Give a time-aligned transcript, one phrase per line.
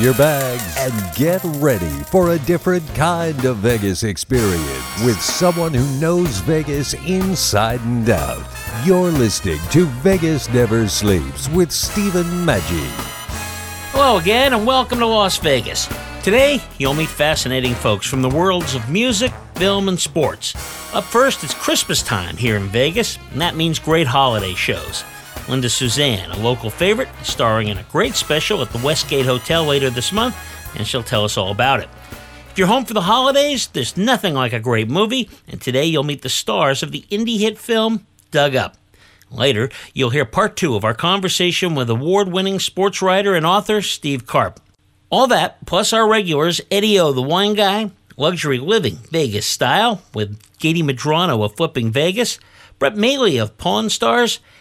[0.00, 5.86] Your bags and get ready for a different kind of Vegas experience with someone who
[6.00, 8.42] knows Vegas inside and out.
[8.82, 12.88] You're listening to Vegas Never Sleeps with Stephen Maggi.
[13.92, 15.86] Hello again, and welcome to Las Vegas.
[16.22, 20.54] Today, you'll meet fascinating folks from the worlds of music, film, and sports.
[20.94, 25.04] Up first, it's Christmas time here in Vegas, and that means great holiday shows.
[25.50, 29.90] Linda Suzanne, a local favorite, starring in a great special at the Westgate Hotel later
[29.90, 30.36] this month,
[30.76, 31.88] and she'll tell us all about it.
[32.50, 36.04] If you're home for the holidays, there's nothing like a great movie, and today you'll
[36.04, 38.76] meet the stars of the indie hit film Dug Up.
[39.28, 43.82] Later, you'll hear part two of our conversation with award winning sports writer and author
[43.82, 44.60] Steve Karp.
[45.10, 50.40] All that, plus our regulars Eddie O, the wine guy, Luxury Living, Vegas Style, with
[50.60, 52.38] Gady Madrano of Flipping Vegas,
[52.78, 54.38] Brett Mailey of Pawn Stars,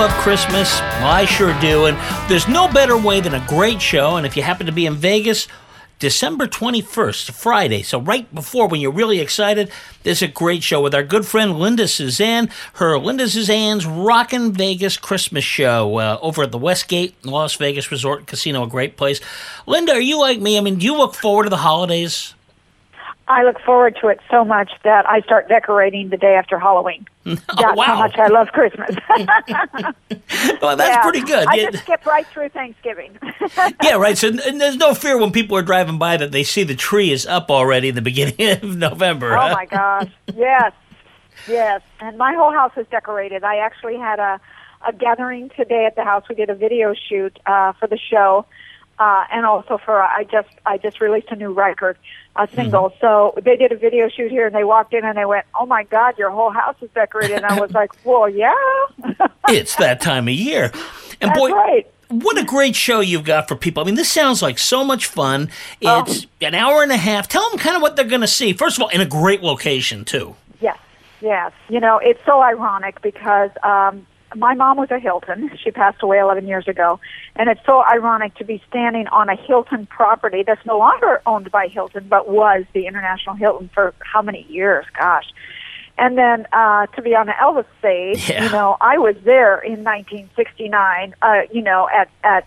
[0.00, 0.80] love Christmas?
[0.80, 1.84] I sure do.
[1.84, 1.94] And
[2.30, 4.16] there's no better way than a great show.
[4.16, 5.46] And if you happen to be in Vegas,
[5.98, 9.70] December 21st, Friday, so right before when you're really excited,
[10.02, 12.48] there's a great show with our good friend Linda Suzanne.
[12.74, 18.26] Her Linda Suzanne's Rockin' Vegas Christmas show uh, over at the Westgate Las Vegas Resort
[18.26, 19.20] Casino, a great place.
[19.66, 20.56] Linda, are you like me?
[20.56, 22.34] I mean, do you look forward to the holidays?
[23.30, 27.06] I look forward to it so much that I start decorating the day after Halloween.
[27.24, 27.84] That's Oh, wow.
[27.84, 28.94] how much I love Christmas.
[30.62, 31.02] Well, that's Yeah.
[31.02, 31.46] pretty good.
[31.48, 31.70] I Yeah.
[31.70, 33.18] just skip right through Thanksgiving.
[33.82, 34.16] yeah, right.
[34.16, 37.10] So and there's no fear when people are driving by that they see the tree
[37.12, 39.36] is up already in the beginning of November.
[39.36, 39.54] oh huh?
[39.54, 40.10] my gosh!
[40.36, 40.72] Yes,
[41.48, 41.80] yes.
[42.00, 43.42] And my whole house is decorated.
[43.44, 44.40] I actually had a
[44.86, 46.24] a gathering today at the house.
[46.28, 48.46] We did a video shoot uh, for the show,
[49.00, 51.96] uh, and also for I just I just released a new record,
[52.36, 52.92] a single.
[53.00, 55.64] So they did a video shoot here, and they walked in and they went, "Oh
[55.64, 58.54] my God, your whole house is decorated." And I was like, "Well, yeah."
[59.48, 60.70] It's that time of year.
[61.20, 61.90] And That's boy, right.
[62.08, 63.82] what a great show you've got for people.
[63.82, 65.50] I mean, this sounds like so much fun.
[65.80, 67.26] It's an hour and a half.
[67.26, 68.52] Tell them kind of what they're going to see.
[68.52, 70.36] First of all, in a great location, too.
[70.60, 70.78] Yes,
[71.20, 71.50] yes.
[71.68, 74.06] You know, it's so ironic because um,
[74.36, 75.50] my mom was a Hilton.
[75.62, 77.00] She passed away 11 years ago.
[77.36, 81.50] And it's so ironic to be standing on a Hilton property that's no longer owned
[81.50, 84.86] by Hilton, but was the International Hilton for how many years?
[84.98, 85.26] Gosh.
[85.98, 88.44] And then uh, to be on the Elvis stage, Yeah.
[88.44, 92.46] you know, I was there in 1969, uh, you know, at, at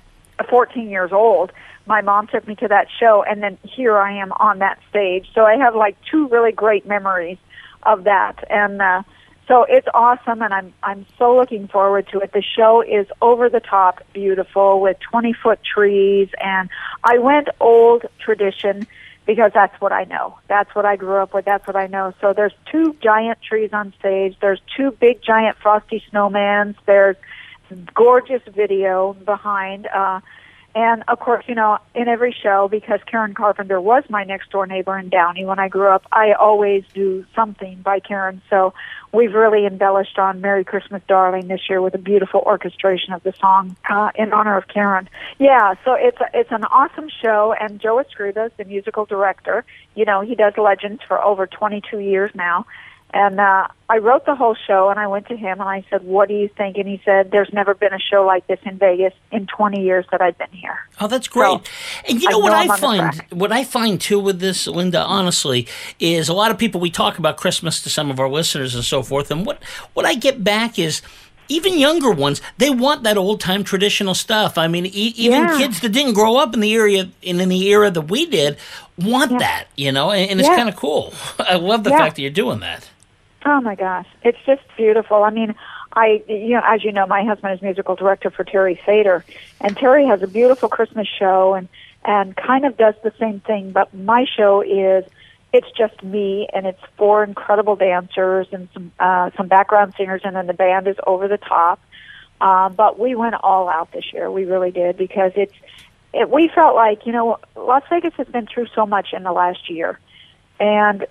[0.50, 1.52] 14 years old.
[1.86, 5.28] My mom took me to that show, and then here I am on that stage.
[5.36, 7.38] So I have like two really great memories
[7.84, 8.44] of that.
[8.50, 9.04] And uh,
[9.54, 12.34] so it's awesome, and I'm I'm so looking forward to it.
[12.34, 16.72] The show is over the top beautiful with 20 foot trees, and
[17.04, 18.88] I went old tradition
[19.28, 20.40] because that's what I know.
[20.48, 21.46] That's what I grew up with.
[21.46, 22.16] That's what I know.
[22.20, 24.36] So there's two giant trees on stage.
[24.42, 26.74] There's two big giant frosty snowmans.
[26.88, 27.18] There's
[27.94, 29.86] gorgeous video behind.
[29.86, 30.22] Uh,
[30.76, 34.66] and of course, you know, in every show, because Karen Carpenter was my next door
[34.66, 38.42] neighbor in Downey when I grew up, I always do something by Karen.
[38.50, 38.74] So
[39.12, 43.34] we've really embellished on Merry Christmas, Darling this year with a beautiful orchestration of the
[43.40, 45.08] song uh, in honor of Karen.
[45.38, 49.64] Yeah, so it's a, it's an awesome show, and Joe Escribas, the musical director,
[49.94, 52.66] you know, he does Legends for over 22 years now.
[53.16, 56.04] And uh, I wrote the whole show, and I went to him and I said,
[56.04, 58.80] "What do you think?" And he said, "There's never been a show like this in
[58.80, 61.60] Vegas in 20 years that I've been here." Oh, that's great.
[62.10, 64.40] and you I know what know I I'm on find what I find too with
[64.40, 65.68] this, Linda, honestly,
[66.00, 68.84] is a lot of people we talk about Christmas to some of our listeners and
[68.84, 69.64] so forth, and what
[69.94, 71.04] what I get back is
[71.50, 74.58] even younger ones, they want that old time traditional stuff.
[74.58, 75.58] I mean, e- even Yeah.
[75.58, 78.58] kids that didn't grow up in the area in, in the era that we did
[78.98, 80.56] want that, you know, and, and it's Yeah.
[80.56, 81.14] kind of cool.
[81.40, 81.98] I love the Yeah.
[81.98, 82.90] fact that you're doing that.
[83.46, 85.24] Oh my gosh, it's just beautiful.
[85.24, 85.56] I mean,
[85.94, 89.26] I you know, as you know, my husband is musical director for Terry Fator,
[89.60, 91.68] and Terry has a beautiful Christmas show and
[92.06, 93.72] and kind of does the same thing.
[93.72, 95.06] But my show is
[95.52, 100.36] it's just me, and it's four incredible dancers and some uh, some background singers, and
[100.36, 101.80] then the band is over the top.
[102.42, 104.32] Uh, but we went all out this year.
[104.32, 105.54] We really did because it's
[106.14, 109.32] it, we felt like you know Las Vegas has been through so much in the
[109.32, 110.00] last year,
[110.60, 111.06] and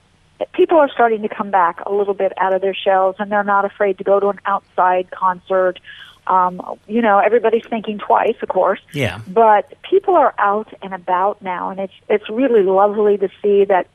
[0.53, 3.45] people are starting to come back a little bit out of their shells, and they're
[3.45, 5.79] not afraid to go to an outside concert.
[6.27, 8.81] Um, you know, everybody's thinking twice, of course.
[8.93, 9.21] Yeah.
[9.27, 13.89] But people are out and about now, and it's it's really lovely to see that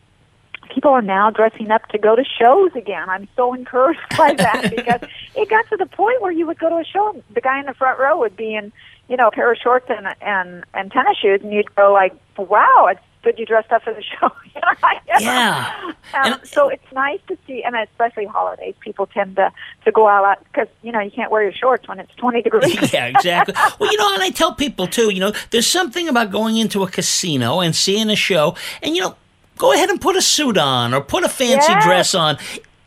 [0.73, 3.09] people are now dressing up to go to shows again.
[3.09, 5.01] I'm so encouraged by that because
[5.35, 7.59] it got to the point where you would go to a show, and the guy
[7.59, 8.71] in the front row would be in,
[9.07, 12.13] you know, a pair of shorts and and and tennis shoes, and you'd go like,
[12.37, 14.31] "Wow, it's good you dressed up for the show."
[15.19, 15.73] Yeah.
[15.83, 19.51] Um, And- so it's nice to see, and especially holidays, people tend to
[19.85, 22.93] to go out because you know you can't wear your shorts when it's 20 degrees.
[22.93, 23.53] yeah, exactly.
[23.79, 26.83] Well, you know, and I tell people too, you know, there's something about going into
[26.83, 29.15] a casino and seeing a show, and you know,
[29.57, 31.83] go ahead and put a suit on or put a fancy Yes.
[31.83, 32.37] dress on.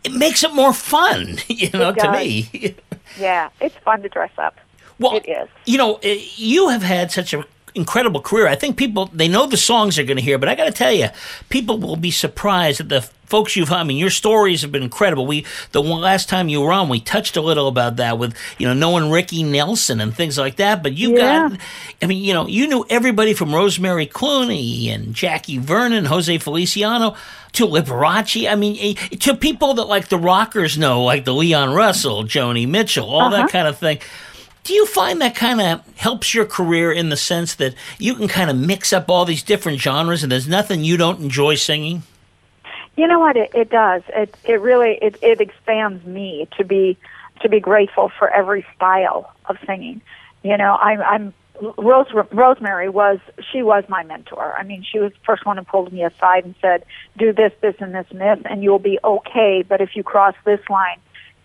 [0.04, 2.75] It makes it more fun, you know, to me.
[3.19, 4.54] yeah, it's fun to dress up.
[5.00, 5.48] Well, It is.
[5.66, 7.44] You know, eh, you have had such a
[7.75, 8.46] incredible career.
[8.49, 10.72] I think people they know the songs they're going to hear, but I got to
[10.72, 11.08] tell you,
[11.49, 13.70] people will be surprised at the folks you've.
[13.70, 15.25] I mean, your stories have been incredible.
[15.26, 18.34] We the one last time you were on, we touched a little about that with
[18.58, 20.82] you know knowing Ricky Nelson and things like that.
[20.82, 21.49] But you Yeah.
[21.50, 21.58] got,
[22.02, 27.14] I mean, you know, you knew everybody from Rosemary Clooney and Jackie Vernon, Jose Feliciano.
[27.55, 31.75] To Liberace, I mean, eh, to people that like the rockers know, like the Leon
[31.75, 33.99] Russell, Joni Mitchell, all that kind of thing.
[34.70, 38.28] Do you find that kind of helps your career in the sense that you can
[38.28, 42.05] kind of mix up all these different genres and there's nothing you don't enjoy singing?
[42.96, 43.37] You know what?
[43.37, 44.02] It, it does.
[44.11, 46.96] It it really it, it expands me to be
[47.40, 50.02] to be grateful for every style of singing.
[50.44, 51.34] You know, I'm I'm
[51.76, 53.19] Rose Rosemary was
[53.50, 54.55] she was my mentor.
[54.56, 56.84] I mean, she was the first one who pulled me aside and said,
[57.19, 59.64] "Do this, this, and this, and this, and you'll be okay.
[59.69, 61.00] But if you cross this line,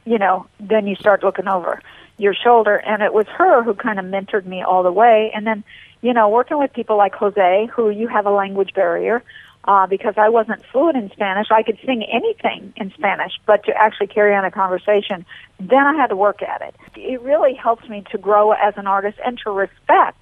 [0.05, 1.81] you know, then you start looking over
[2.17, 5.31] your shoulder." And it was her who kind of mentored me all the way.
[5.35, 5.63] And then,
[6.01, 9.23] you know, working with people like Jose, who you have a language barrier
[9.65, 11.47] uh, because I wasn't fluent in Spanish.
[11.51, 15.25] I could sing anything in Spanish, but to actually carry on a conversation,
[15.59, 16.75] then I had to work at it.
[16.95, 20.19] It really helps me to grow as an artist and to respect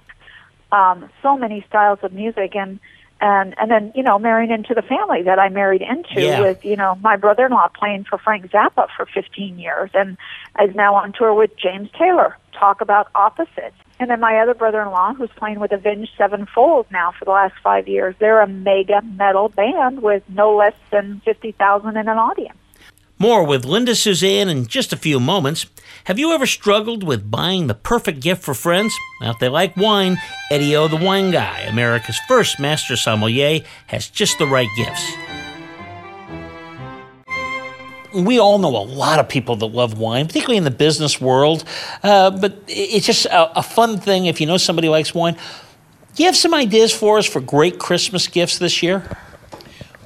[0.72, 2.80] um, so many styles of music and.
[3.24, 6.42] And and then you know marrying into the family that I married into Yeah.
[6.42, 10.18] with you know my brother-in-law playing for Frank Zappa for 15 years and
[10.60, 12.36] is now on tour with James Taylor.
[12.52, 13.76] Talk about opposites.
[13.98, 17.88] And then my other brother-in-law, who's playing with Avenged Sevenfold now for the last five
[17.88, 22.58] years, they're a mega metal band with no less than fifty thousand in an audience.
[23.18, 25.66] More with Linda Suzanne in just a few moments.
[26.04, 28.94] Have you ever struggled with buying the perfect gift for friends?
[29.20, 30.18] Now, if they like wine,
[30.50, 35.12] Eddie O, the wine guy, America's first master sommelier, has just the right gifts.
[38.14, 41.64] we all know a lot of people that love wine, particularly in the business world.
[42.02, 45.36] Uh, but it's just a, a fun thing if you know somebody likes wine.
[46.14, 49.08] Do you have some ideas for us for great Christmas gifts this year?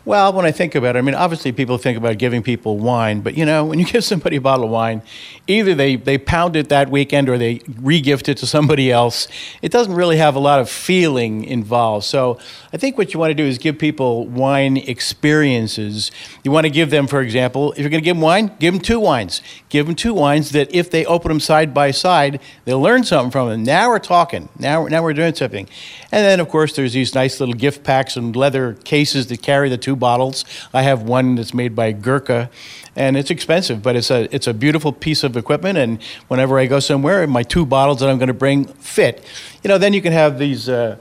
[0.09, 3.21] Well, when I think about it, I mean, obviously people think about giving people wine,
[3.21, 5.03] but you know, when you give somebody a bottle of wine,
[5.47, 9.29] either they, they pound it that weekend or they re-gift it to somebody else.
[9.61, 12.07] It doesn't really have a lot of feeling involved.
[12.07, 12.39] So
[12.73, 16.11] I think what you want to do is give people wine experiences.
[16.43, 18.73] You want to give them, for example, if you're going to give them wine, give
[18.73, 19.43] them two wines.
[19.69, 23.31] Give them two wines that if they open them side by side, they'll learn something
[23.31, 23.63] from them.
[23.63, 24.49] Now we're talking.
[24.59, 25.69] Now, now we're doing something.
[26.11, 29.69] And then, of course, there's these nice little gift packs and leather cases that carry
[29.69, 30.45] the two bottles.
[30.73, 32.49] I have one that's made by Gurkha,
[32.97, 35.77] and it's expensive, but it's a it's a beautiful piece of equipment.
[35.77, 39.23] And whenever I go somewhere, my two bottles that I'm going to bring fit.
[39.63, 40.97] You know, then you can have these uh,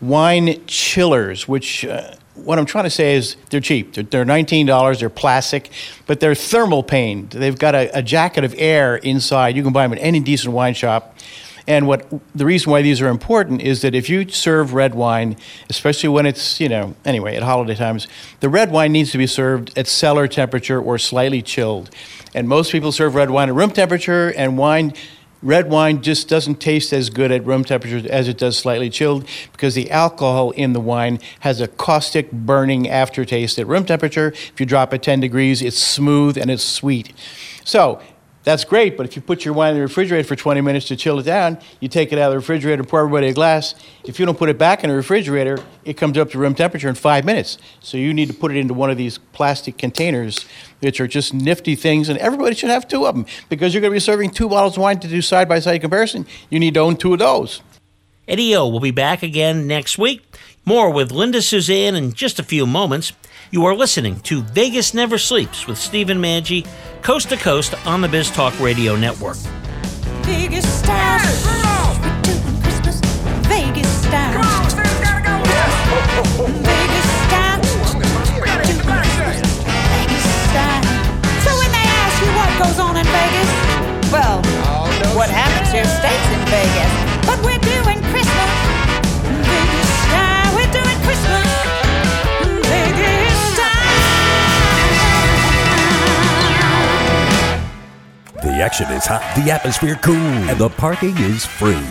[0.00, 1.84] wine chillers, which.
[1.84, 3.94] Uh, what I'm trying to say is they're cheap.
[3.94, 5.00] They're, they're $19.
[5.00, 5.70] They're plastic,
[6.06, 7.30] but they're thermal paned.
[7.30, 9.56] They've got a, a jacket of air inside.
[9.56, 11.16] You can buy them at any decent wine shop.
[11.68, 15.36] And what the reason why these are important is that if you serve red wine,
[15.68, 18.08] especially when it's, you know, anyway, at holiday times,
[18.40, 21.90] the red wine needs to be served at cellar temperature or slightly chilled.
[22.34, 24.94] And most people serve red wine at room temperature, and wine,
[25.42, 29.28] red wine just doesn't taste as good at room temperature as it does slightly chilled
[29.52, 34.28] because the alcohol in the wine has a caustic, burning aftertaste at room temperature.
[34.28, 37.12] If you drop it 10 degrees, it's smooth and it's sweet.
[37.62, 38.00] So,
[38.44, 40.96] that's great, but if you put your wine in the refrigerator for 20 minutes to
[40.96, 43.74] chill it down, you take it out of the refrigerator, and pour everybody a glass.
[44.04, 46.88] If you don't put it back in the refrigerator, it comes up to room temperature
[46.88, 47.58] in five minutes.
[47.80, 50.46] So you need to put it into one of these plastic containers,
[50.80, 53.92] which are just nifty things, and everybody should have two of them because you're going
[53.92, 56.26] to be serving two bottles of wine to do side by side comparison.
[56.48, 57.60] You need to own two of those.
[58.28, 60.22] Eddie O will be back again next week.
[60.64, 63.12] More with Linda Suzanne in just a few moments.
[63.50, 66.66] You are listening to Vegas Never Sleeps with Stephen Maggi,
[67.00, 69.38] coast to coast on the Biz Talk Radio Network.
[70.26, 71.87] Vegas style.
[98.78, 101.82] Action is hot, the atmosphere cool, and the parking is free.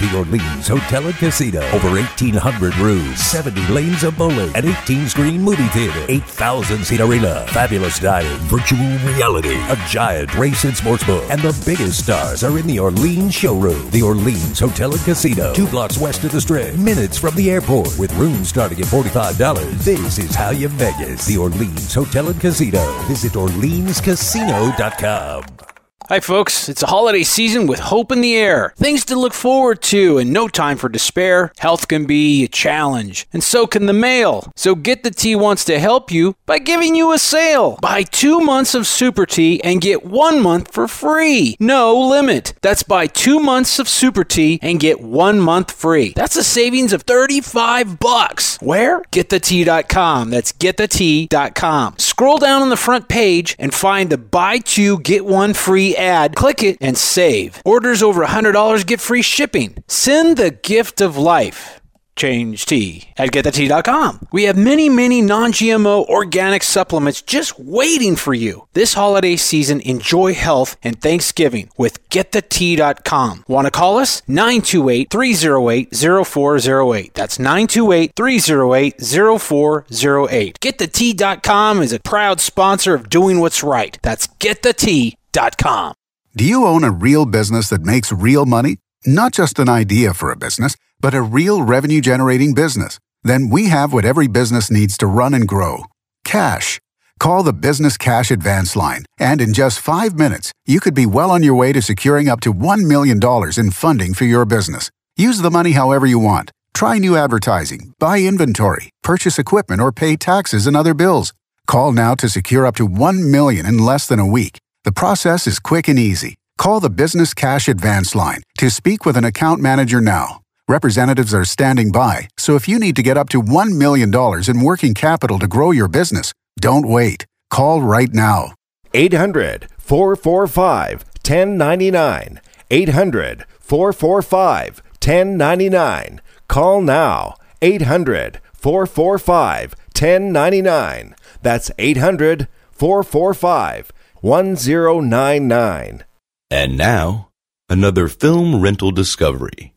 [0.00, 1.60] The Orleans Hotel and Casino.
[1.70, 7.46] Over 1,800 rooms, 70 lanes of bowling, an 18 screen movie theater, 8,000 seat arena,
[7.50, 12.58] fabulous dining, virtual reality, a giant race and sports book, and the biggest stars are
[12.58, 13.88] in the Orleans showroom.
[13.92, 15.54] The Orleans Hotel and Casino.
[15.54, 19.84] Two blocks west of the strip, minutes from the airport, with rooms starting at $45.
[19.84, 21.24] This is how you Vegas.
[21.24, 22.84] The Orleans Hotel and Casino.
[23.06, 25.71] Visit OrleansCasino.com.
[26.12, 26.68] Hi, folks.
[26.68, 28.74] It's a holiday season with hope in the air.
[28.76, 31.54] Things to look forward to and no time for despair.
[31.56, 34.52] Health can be a challenge, and so can the mail.
[34.54, 37.78] So Get the Tea wants to help you by giving you a sale.
[37.80, 41.56] Buy two months of Super Tea and get one month for free.
[41.58, 42.52] No limit.
[42.60, 46.12] That's buy two months of Super Tea and get one month free.
[46.14, 48.58] That's a savings of 35 bucks.
[48.60, 49.00] Where?
[49.12, 50.28] GetTheTea.com.
[50.28, 51.94] That's GetTheTea.com.
[51.96, 56.34] Scroll down on the front page and find the buy two, get one free ad.
[56.36, 57.60] Click it and save.
[57.64, 59.76] Orders over $100 get free shipping.
[59.88, 61.81] Send the gift of life.
[62.14, 64.28] Change tea at getthetea.com.
[64.32, 68.68] We have many, many non GMO organic supplements just waiting for you.
[68.74, 73.44] This holiday season, enjoy health and Thanksgiving with getthetea.com.
[73.48, 74.22] Want to call us?
[74.28, 75.94] 928 308
[76.26, 77.14] 0408.
[77.14, 80.60] That's 928 308 0408.
[80.60, 83.98] Getthetea.com is a proud sponsor of doing what's right.
[84.02, 85.94] That's getthetea.com.
[86.34, 88.78] Do you own a real business that makes real money?
[89.04, 93.00] Not just an idea for a business, but a real revenue generating business?
[93.24, 95.86] Then we have what every business needs to run and grow
[96.24, 96.78] cash.
[97.18, 101.32] Call the Business Cash Advance Line, and in just five minutes, you could be well
[101.32, 103.18] on your way to securing up to $1 million
[103.56, 104.88] in funding for your business.
[105.16, 106.52] Use the money however you want.
[106.72, 111.32] Try new advertising, buy inventory, purchase equipment, or pay taxes and other bills.
[111.66, 114.58] Call now to secure up to 1 million in less than a week.
[114.84, 116.36] The process is quick and easy.
[116.56, 120.40] Call the Business Cash Advance Line to speak with an account manager now.
[120.68, 124.14] Representatives are standing by, so if you need to get up to $1 million
[124.48, 127.26] in working capital to grow your business, don't wait.
[127.50, 128.52] Call right now.
[128.94, 132.40] 800 445 1099.
[132.70, 136.20] 800 445 1099.
[136.46, 137.34] Call now.
[137.62, 141.16] 800 445 1099.
[141.42, 146.04] That's 800 445 1099.
[146.48, 147.31] And now,
[147.72, 149.72] another film rental discovery.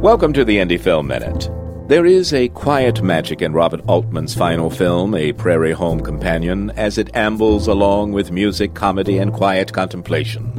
[0.00, 1.50] Welcome to the Indie Film Minute.
[1.88, 6.96] There is a quiet magic in Robert Altman's final film, A Prairie Home Companion, as
[6.96, 10.50] it ambles along with music, comedy, and quiet contemplation.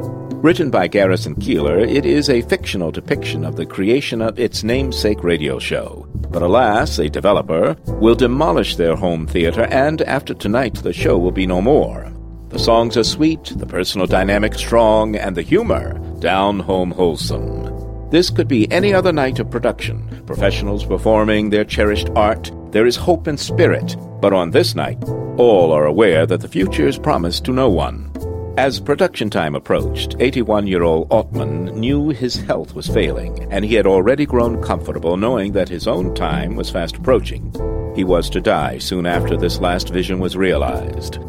[0.42, 5.24] Written by Garrison Keillor, it is a fictional depiction of the creation of its namesake
[5.24, 6.06] radio show.
[6.30, 11.32] But alas, a developer will demolish their home theater, and after tonight, the show will
[11.32, 12.12] be no more.
[12.50, 18.10] The songs are sweet, the personal dynamic strong, and the humor down home wholesome.
[18.10, 22.50] This could be any other night of production, professionals performing their cherished art.
[22.72, 25.00] There is hope and spirit, but on this night,
[25.38, 28.10] all are aware that the future is promised to no one.
[28.58, 33.74] As production time approached, 81 year old Altman knew his health was failing, and he
[33.74, 37.54] had already grown comfortable knowing that his own time was fast approaching.
[37.94, 41.20] He was to die soon after this last vision was realized.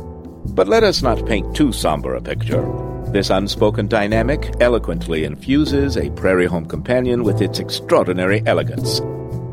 [0.53, 2.62] But let us not paint too somber a picture.
[3.12, 9.01] This unspoken dynamic eloquently infuses a prairie home companion with its extraordinary elegance.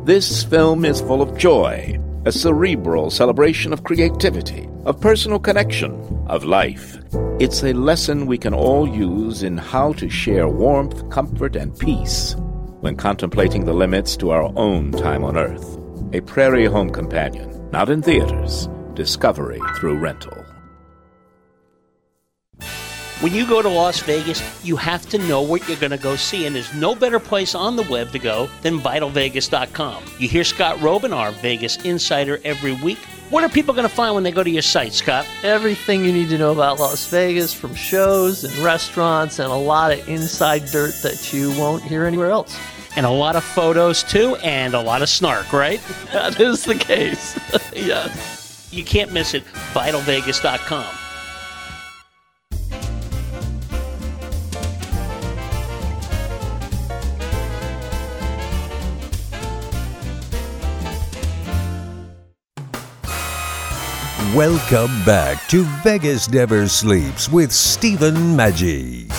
[0.03, 5.91] This film is full of joy, a cerebral celebration of creativity, of personal connection,
[6.27, 6.97] of life.
[7.39, 12.35] It's a lesson we can all use in how to share warmth, comfort, and peace
[12.81, 15.77] when contemplating the limits to our own time on Earth.
[16.13, 20.38] A prairie home companion, not in theaters, discovery through rental.
[23.21, 26.15] When you go to Las Vegas, you have to know what you're going to go
[26.15, 30.05] see, and there's no better place on the web to go than VitalVegas.com.
[30.19, 32.99] You hear Scott Roeben, our Vegas insider, every week.
[33.29, 35.27] What are people going to find when they go to your site, Scott?
[35.43, 39.91] Everything you need to know about Las Vegas from shows and restaurants and a lot
[39.91, 42.57] of inside dirt that you won't hear anywhere else.
[42.95, 45.81] And a lot of photos, too, and a lot of snark, right?
[46.13, 47.37] that is the case.
[47.75, 48.69] yes.
[48.71, 49.43] You can't miss it.
[49.73, 51.08] VitalVegas.com.
[64.35, 69.11] Welcome back to Vegas Never Sleeps with Stephen Maggi.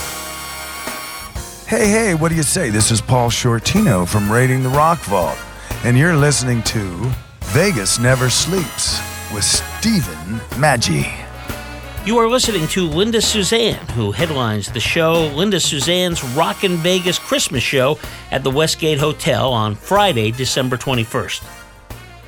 [1.67, 2.69] Hey, hey, what do you say?
[2.69, 5.37] This is Paul Shortino from Raiding the Rock Vault,
[5.83, 7.11] and you're listening to
[7.47, 9.01] Vegas Never Sleeps
[9.33, 11.13] with Stephen Maggi.
[12.05, 17.63] You are listening to Linda Suzanne, who headlines the show Linda Suzanne's Rockin' Vegas Christmas
[17.63, 17.99] Show
[18.31, 21.60] at the Westgate Hotel on Friday, December 21st.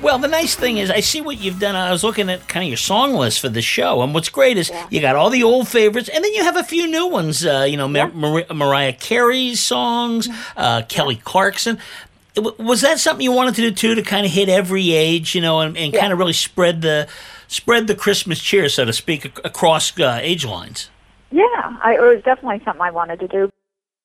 [0.02, 1.74] Well, the nice thing is, I see what you've done.
[1.76, 4.58] I was looking at kind of your song list for the show, and what's great
[4.58, 7.44] is you got all the old favorites, and then you have a few new ones.
[7.46, 11.78] Uh, you know, Mar- Mar- Mariah Carey's songs, uh, Kelly Clarkson.
[12.34, 15.34] W- Was that something you wanted to do too, to kind of hit every age,
[15.34, 17.08] you know, and, and kind of really spread the
[17.48, 20.90] spread the Christmas cheer, so to speak, ac- across uh, age lines?
[21.30, 21.44] Yeah,
[21.82, 23.50] I, it was definitely something I wanted to do.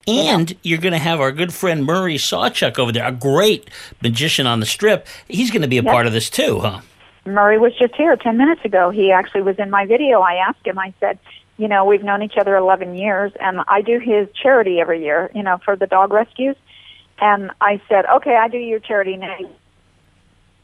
[0.09, 3.69] And you're going to have our good friend Murray Sawchuck over there, a great
[4.01, 5.05] magician on the strip.
[5.27, 6.81] He's going to be a part of this too, huh?
[7.25, 8.89] Murray was just here 10 minutes ago.
[8.89, 10.21] He actually was in my video.
[10.21, 11.19] I asked him, I said,
[11.57, 15.29] you know, we've known each other 11 years, and I do his charity every year,
[15.35, 16.55] you know, for the dog rescues.
[17.19, 19.37] And I said, okay, I do your charity now.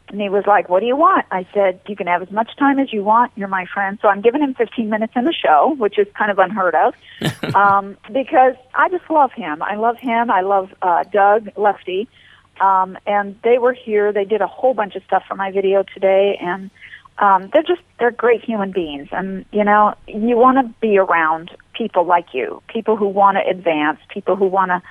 [0.10, 1.26] And he was like, what do you want?
[1.32, 3.32] I said, you can have as much time as you want.
[3.36, 3.98] You're my friend.
[4.02, 6.94] So I'm giving him 15 minutes in the show, which is kind of unheard of,
[7.56, 9.64] um, because I just love him.
[9.64, 10.30] I love him.
[10.30, 12.08] I love uh, Doug Lefty.
[12.62, 14.14] Um, and they were here.
[14.14, 16.70] They did a whole bunch of stuff for my video today, and
[17.18, 19.10] um, they're just they're great human beings.
[19.12, 23.50] And you know, you want to be around people like you, people who want to
[23.50, 24.82] advance, people who want to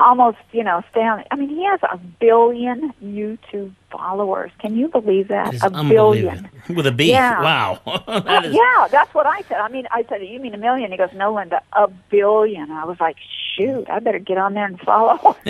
[0.00, 1.24] almost you know stay on.
[1.30, 4.50] I mean, he has a billion YouTube followers.
[4.58, 5.54] Can you believe that?
[5.62, 6.48] A billion.
[6.68, 7.10] With a B.
[7.10, 7.40] Yeah.
[7.42, 7.80] Wow.
[8.30, 9.58] That is, yeah, that's what I said.
[9.58, 10.90] I mean, I said, "You mean a million?
[10.90, 12.70] He goes, "No, Linda, a billion.
[12.70, 13.16] I was like,
[13.56, 15.36] "Shoot, I better get on there and follow."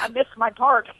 [0.00, 0.88] I missed my part.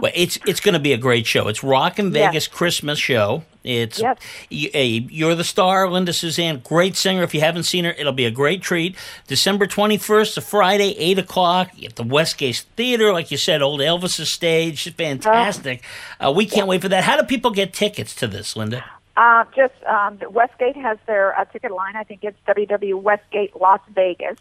[0.00, 1.46] Well, it's it's going to be a great show.
[1.48, 2.26] It's Rockin' Yes.
[2.32, 3.44] Vegas Christmas show.
[3.62, 4.16] It's Yes.
[4.50, 7.22] y- a, you're the star, Linda Suzanne, great singer.
[7.22, 8.96] If you haven't seen her, it'll be a great treat.
[9.26, 14.30] December 21st, a Friday, eight o'clock at the Westgate Theater, like you said, old Elvis's
[14.30, 15.82] stage, fantastic.
[16.18, 17.04] Uh, we can't wait for that.
[17.04, 18.82] How do people get tickets to this, Linda?
[19.16, 21.94] Uh, just um, Westgate has their uh, ticket line.
[21.96, 24.38] I think it's www.westgatelasvegas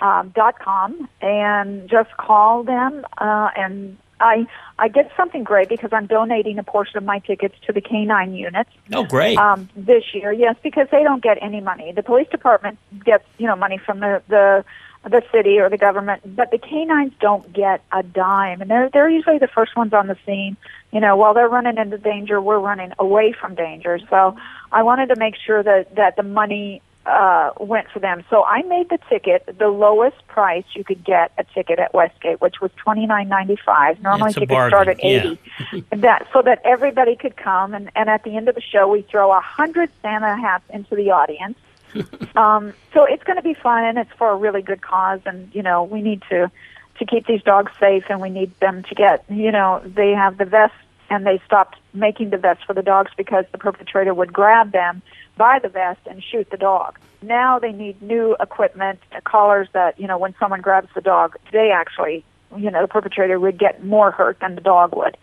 [0.00, 3.04] um, dot com, and just call them.
[3.18, 4.46] Uh, and I
[4.78, 8.36] I get something great because I'm donating a portion of my tickets to the K9
[8.36, 8.70] units.
[8.92, 9.38] Oh, great.
[9.38, 11.92] Um, this year, yes, because they don't get any money.
[11.92, 14.64] The police department gets you know money from the the
[15.04, 19.08] the city or the government, but the canines don't get a dime, and they're they're
[19.08, 20.56] usually the first ones on the scene.
[20.92, 23.98] You know, while they're running into danger, we're running away from danger.
[24.10, 24.36] So
[24.72, 28.24] I wanted to make sure that that the money uh, went for them.
[28.28, 32.40] So I made the ticket the lowest price you could get a ticket at Westgate,
[32.40, 34.02] which was twenty nine ninety five.
[34.02, 35.38] Normally It's a tickets start at eighty.
[35.90, 39.02] that so that everybody could come, and and at the end of the show, we
[39.02, 41.58] throw a hundred Santa hats into the audience.
[42.36, 45.20] um, so it's going to be fun, and it's for a really good cause.
[45.24, 46.50] And you know, we need to
[46.98, 49.24] to keep these dogs safe, and we need them to get.
[49.28, 50.76] You know, they have the vests,
[51.08, 55.02] and they stopped making the vests for the dogs because the perpetrator would grab them
[55.36, 56.98] by the vest and shoot the dog.
[57.22, 61.36] Now they need new equipment, uh, collars that you know when someone grabs the dog,
[61.52, 62.24] they actually,
[62.56, 65.16] you know, the perpetrator would get more hurt than the dog would.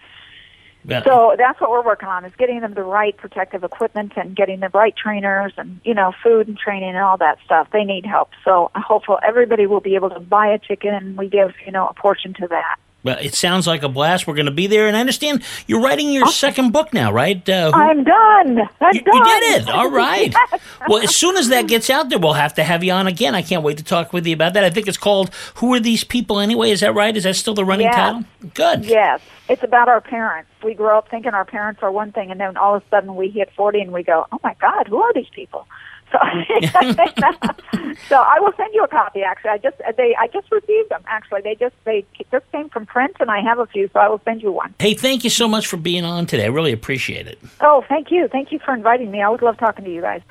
[0.85, 1.03] Yeah.
[1.03, 4.59] So that's what we're working on is getting them the right protective equipment and getting
[4.59, 7.69] the right trainers and you know food and training and all that stuff.
[7.71, 8.31] They need help.
[8.43, 11.71] So I hope everybody will be able to buy a chicken and we give you
[11.71, 12.77] know a portion to that.
[13.03, 14.27] Well, it sounds like a blast.
[14.27, 17.47] We're going to be there, and I understand you're writing your second book now, right?
[17.49, 18.59] Uh, who- I'm done.
[18.79, 19.15] I'm you, done.
[19.17, 19.69] you did it.
[19.69, 20.33] All right.
[20.53, 20.61] Yes.
[20.87, 23.35] Well, as soon as that gets out there, we'll have to have you on again.
[23.35, 24.63] I can't wait to talk with you about that.
[24.65, 27.15] I think it's called "Who Are These People Anyway?" Is that right?
[27.15, 27.95] Is that still the running Yes.
[27.95, 28.23] title?
[28.53, 28.85] Good.
[28.85, 29.21] Yes.
[29.49, 30.49] It's about our parents.
[30.63, 33.15] We grow up thinking our parents are one thing, and then all of a sudden
[33.15, 35.67] we hit 40 and we go, oh my God, who are these people?
[36.13, 36.19] So,
[38.09, 39.23] so I will send you a copy.
[39.23, 41.03] Actually, I just they I just received them.
[41.07, 44.07] Actually, they just they just came from print, and I have a few, so I
[44.07, 44.75] will send you one.
[44.79, 46.45] Hey, thank you so much for being on today.
[46.45, 47.39] I really appreciate it.
[47.61, 49.21] Oh, thank you, thank you for inviting me.
[49.21, 50.21] I would love talking to you guys.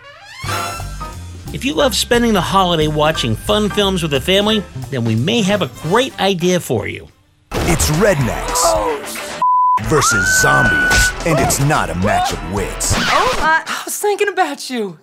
[1.53, 5.43] If you love spending the holiday watching fun films with the family, then we may
[5.43, 7.09] have a great idea for you.
[7.53, 9.41] It's rednecks
[9.83, 12.95] versus zombies, and it's not a match of wits.
[12.97, 14.99] Oh my, I was thinking about you.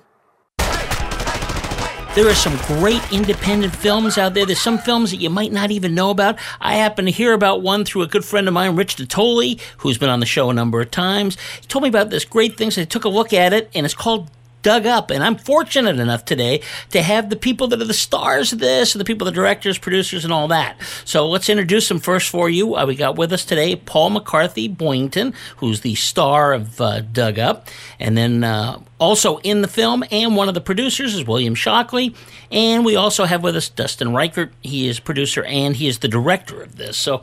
[2.19, 4.45] There are some great independent films out there.
[4.45, 6.37] There's some films that you might not even know about.
[6.59, 9.97] I happen to hear about one through a good friend of mine, Rich Natoli, who's
[9.97, 11.37] been on the show a number of times.
[11.61, 13.85] He told me about this great thing, so I took a look at it, and
[13.85, 14.29] it's called
[14.61, 15.11] dug up.
[15.11, 18.93] And I'm fortunate enough today to have the people that are the stars of this,
[18.93, 20.77] and the people, the directors, producers, and all that.
[21.05, 22.75] So let's introduce them first for you.
[22.75, 27.39] Uh, we got with us today Paul McCarthy Boyington, who's the star of uh, Dug
[27.39, 27.67] Up.
[27.99, 32.15] And then uh, also in the film and one of the producers is William Shockley.
[32.51, 34.53] And we also have with us Dustin Reichert.
[34.61, 36.97] He is producer and he is the director of this.
[36.97, 37.21] So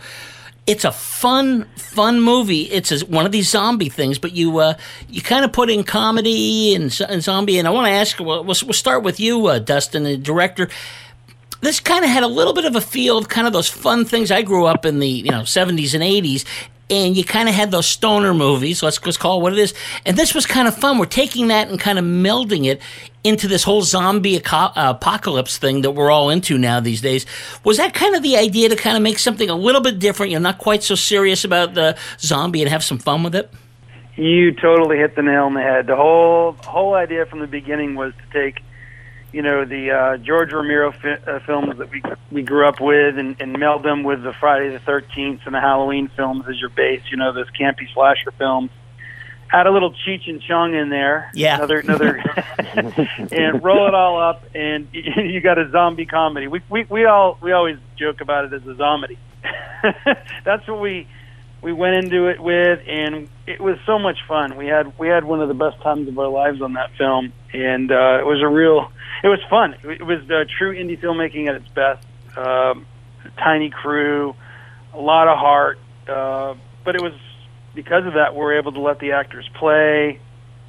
[0.66, 2.62] it's a fun, fun movie.
[2.62, 4.74] It's a, one of these zombie things, but you uh,
[5.09, 7.59] you kind of put in comedy and, and zombie.
[7.59, 10.68] And I want to ask, well, we'll, we'll start with you, uh, Dustin, the director.
[11.61, 14.05] This kind of had a little bit of a feel of kind of those fun
[14.05, 14.31] things.
[14.31, 16.44] I grew up in the you know 70s and 80s,
[16.88, 18.83] and you kind of had those stoner movies.
[18.83, 19.75] Let's just call it what it is.
[20.05, 20.99] And this was kind of fun.
[20.99, 22.81] We're taking that and kind of melding it
[23.25, 27.27] into this whole zombie apocalypse thing that we're all into now these days.
[27.64, 30.31] Was that kind of the idea to kind of make something a little bit different?
[30.31, 33.51] You're not quite so serious about the zombie and have some fun with it.
[34.14, 35.88] You totally hit the nail on the head.
[35.88, 38.62] The whole whole idea from the beginning was to take
[39.37, 43.18] you know the uh, George Romero fi- uh, films that we we grew up with,
[43.18, 46.70] and, and meld them with the Friday the Thirteenth and the Halloween films as your
[46.70, 47.03] base.
[47.11, 48.70] You know those campy slasher films.
[49.53, 51.31] Add a little Cheech and Chong in there.
[51.35, 51.57] Yeah.
[51.57, 52.16] Another another,
[53.31, 56.46] and roll it all up, and you got a zombie comedy.
[56.46, 59.18] We we we all we always joke about it as a zombie.
[60.46, 61.09] That's what we
[61.66, 64.57] we went into it with, and it was so much fun.
[64.57, 67.33] We had we had one of the best times of our lives on that film,
[67.52, 68.92] and uh, it was a real
[69.24, 69.74] it was fun.
[69.83, 72.07] It was uh, true indie filmmaking at its best.
[72.37, 72.87] Um,
[73.37, 74.37] tiny crew,
[74.94, 77.14] a lot of heart, uh, but it was
[77.74, 80.20] because of that we were able to let the actors play,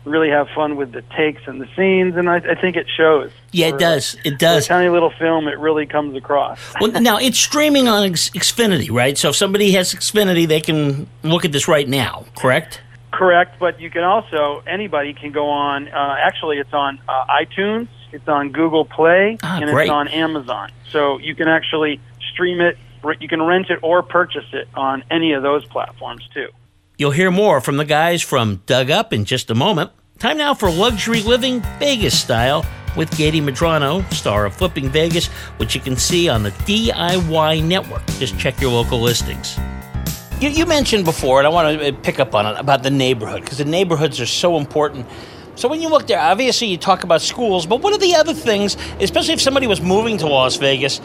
[0.07, 3.31] really have fun with the takes and the scenes, and I, I think it shows.
[3.51, 4.17] Yeah, it does.
[4.25, 4.67] It does.
[4.67, 6.59] For a tiny little film, it really comes across.
[6.81, 9.17] well, now it's streaming on X- Xfinity, right?
[9.17, 12.25] So if somebody has Xfinity, they can look at this right now.
[12.35, 12.81] Correct?
[13.11, 15.87] Correct, but you can also anybody can go on.
[15.87, 19.85] Uh, actually, it's on uh, iTunes, it's on Google Play, Ah, and great.
[19.85, 20.71] it's on Amazon.
[20.91, 21.99] So you can actually
[22.33, 22.77] stream it.
[23.19, 26.49] You can rent it or purchase it on any of those platforms too.
[26.99, 29.91] You'll hear more from the guys from Dug Up in just a moment.
[30.17, 35.75] Time now for luxury living Vegas style with Gady Madrano, star of Flipping Vegas, which
[35.75, 38.03] you can see on the DIY network.
[38.17, 39.59] Just check your local listings.
[40.41, 42.89] You, you mentioned before, and I want to uh, pick up on it about the
[42.89, 45.05] neighborhood because the neighborhoods are so important.
[45.53, 48.33] So when you look there, obviously you talk about schools, but what are the other
[48.33, 50.97] things, especially if somebody was moving to Las Vegas?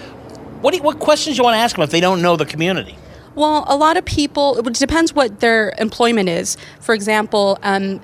[0.62, 2.46] What you, what questions do you want to ask them if they don't know the
[2.46, 2.96] community?
[3.34, 6.56] Well, a lot of people, it depends what their employment is.
[6.80, 8.00] For example, um,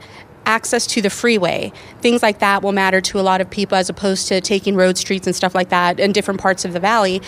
[0.47, 3.91] access to the freeway, things like that will matter to a lot of people as
[3.91, 7.21] opposed to taking road streets and stuff like that in different parts of the valley.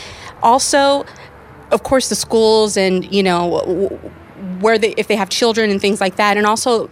[0.43, 1.05] Also,
[1.71, 3.59] of course, the schools and, you know,
[4.61, 6.39] where they, if they have children and things like that.
[6.39, 6.91] And also,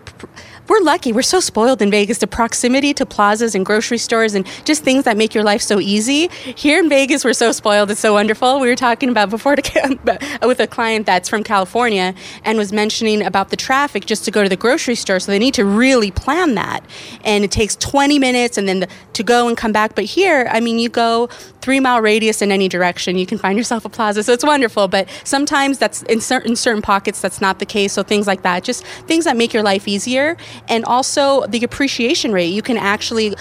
[0.68, 1.12] we're lucky.
[1.12, 2.18] We're so spoiled in Vegas.
[2.18, 5.81] The proximity to plazas and grocery stores and just things that make your life so
[5.81, 6.28] easy.
[6.28, 7.90] Here in Vegas, we're so spoiled.
[7.90, 8.61] It's so wonderful.
[8.61, 12.59] We were talking about before to, camp uh, with a client that's from California and
[12.59, 15.20] was mentioning about the traffic just to go to the grocery store.
[15.20, 16.85] So they need to really plan that.
[17.24, 19.94] And it takes 20 minutes and then the, to go and come back.
[19.94, 21.28] But here, I mean, you go
[21.61, 24.22] three mile radius in any direction, you can find yourself a plaza.
[24.22, 24.88] So it's wonderful.
[24.88, 27.92] But sometimes that's in certain certain pockets that's not the case.
[27.92, 30.37] So things like that, just things that make your life easier,
[30.68, 32.47] and also the appreciation rate.
[32.47, 33.35] You can actually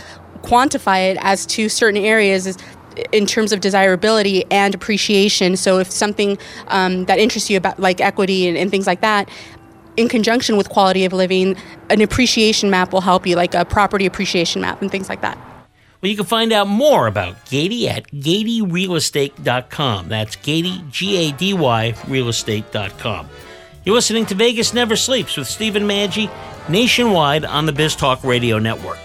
[0.44, 2.48] quantify it as to certain areas.
[2.48, 2.58] Is,
[3.12, 5.56] in terms of desirability and appreciation.
[5.56, 6.38] So if something
[6.70, 9.30] um, that interests you about like equity and, and things like that,
[9.98, 11.56] in conjunction with quality of living,
[11.90, 15.38] an appreciation map will help you, like a property appreciation map and things like that.
[16.02, 20.10] Well, you can find out more about Gady at GadyRealEstate.com.
[20.10, 23.28] That's Gady, G A D Y, realestate.com.
[23.88, 26.30] You're listening to Vegas Never Sleeps with Stephen Maggi
[26.68, 28.98] nationwide on the Biz Talk Radio Network.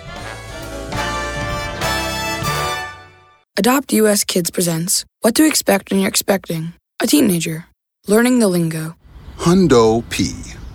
[3.56, 7.66] Adopt US Kids presents What to Expect When You're Expecting a Teenager.
[8.08, 8.96] Learning the lingo.
[9.36, 10.32] Hundo P.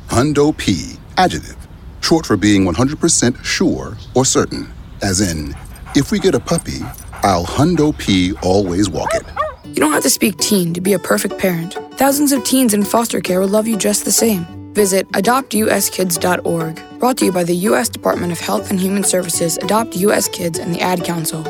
[0.08, 0.94] Hundo P.
[1.18, 1.58] Adjective.
[2.00, 4.72] Short for being 100% sure or certain.
[5.02, 5.54] As in,
[5.98, 6.80] if we get a puppy,
[7.24, 9.26] I'll Hundo P always walk it.
[9.68, 11.74] You don't have to speak teen to be a perfect parent.
[11.94, 14.46] Thousands of teens in foster care will love you just the same.
[14.74, 17.00] Visit adoptuskids.org.
[17.00, 17.90] Brought to you by the U.S.
[17.90, 20.28] Department of Health and Human Services, Adopt U.S.
[20.28, 21.46] Kids, and the Ad Council.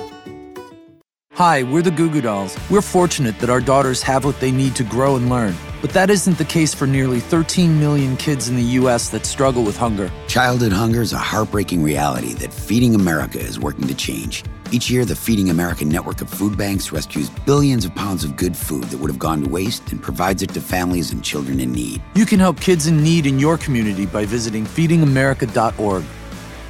[1.34, 2.58] Hi, we're the Goo Goo Dolls.
[2.67, 5.56] We're fortunate that our daughters have what they need to grow and learn.
[5.82, 9.10] But that isn't the case for nearly 13 million kids in the U.S.
[9.10, 10.10] that struggle with hunger.
[10.27, 14.43] Childhood hunger is a heartbreaking reality that Feeding America is working to change.
[14.69, 18.56] Each year, the Feeding America network of food banks rescues billions of pounds of good
[18.56, 21.71] food that would have gone to waste and provides it to families and children in
[21.71, 22.01] need.
[22.15, 26.03] You can help kids in need in your community by visiting feedingamerica.org.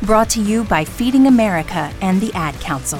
[0.04, 3.00] Brought to you by Feeding America and the Ad Council.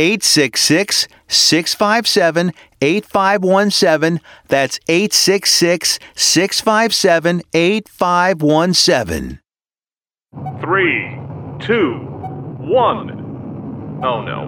[0.00, 4.20] 866 657 8517.
[4.48, 9.40] That's 866 657 8517.
[10.60, 11.18] Three,
[11.60, 11.92] two,
[12.60, 14.00] one.
[14.02, 14.46] Oh no.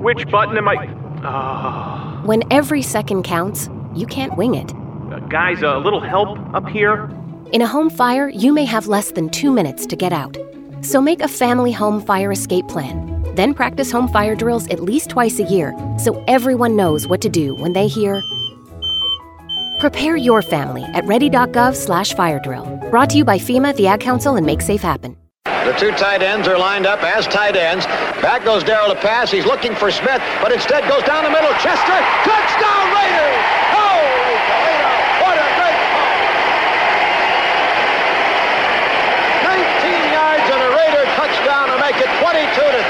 [0.00, 0.86] Which button am I?
[1.22, 2.22] Ah.
[2.24, 4.72] When every second counts, you can't wing it.
[5.12, 7.10] Uh, guys, a little help up here?
[7.52, 10.38] In a home fire, you may have less than two minutes to get out.
[10.80, 13.15] So make a family home fire escape plan.
[13.36, 17.28] Then practice home fire drills at least twice a year so everyone knows what to
[17.28, 18.22] do when they hear.
[19.78, 22.64] Prepare your family at ready.gov slash fire drill.
[22.90, 25.16] Brought to you by FEMA, the Ad Council, and Make Safe Happen.
[25.44, 27.84] The two tight ends are lined up as tight ends.
[28.22, 29.30] Back goes Daryle to pass.
[29.30, 31.50] He's looking for Smith, but instead goes down the middle.
[31.60, 33.42] Chester, touchdown Raiders!
[33.74, 34.94] Holy Toledo!
[35.26, 36.14] What a great ball!
[39.44, 42.82] 19 yards and a Raider touchdown to make it 22 to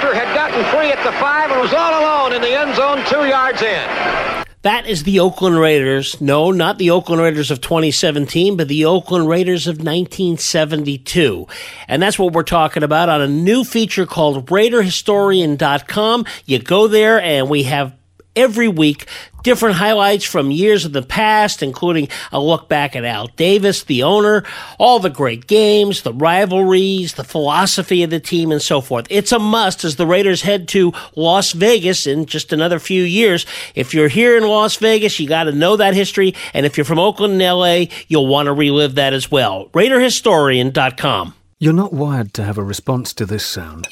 [0.00, 0.06] 3.
[0.06, 3.04] Chester had gotten free at the five and was all alone in the end zone,
[3.06, 4.44] two yards in.
[4.62, 6.20] That is the Oakland Raiders.
[6.20, 11.46] No, not the Oakland Raiders of 2017, but the Oakland Raiders of 1972.
[11.86, 16.24] And that's what we're talking about on a new feature called RaiderHistorian.com.
[16.46, 17.94] You go there and we have
[18.36, 19.06] every week
[19.46, 24.02] different highlights from years of the past, including a look back at Al Davis, the
[24.02, 24.42] owner,
[24.76, 29.06] all the great games, the rivalries, the philosophy of the team, and so forth.
[29.08, 33.46] It's a must as the Raiders head to Las Vegas in just another few years.
[33.76, 36.34] If you're here in Las Vegas, you got to know that history.
[36.52, 39.66] And if you're from Oakland and LA, you'll want to relive that as well.
[39.66, 41.34] RaiderHistorian.com.
[41.60, 43.86] You're not wired to have a response to this sound.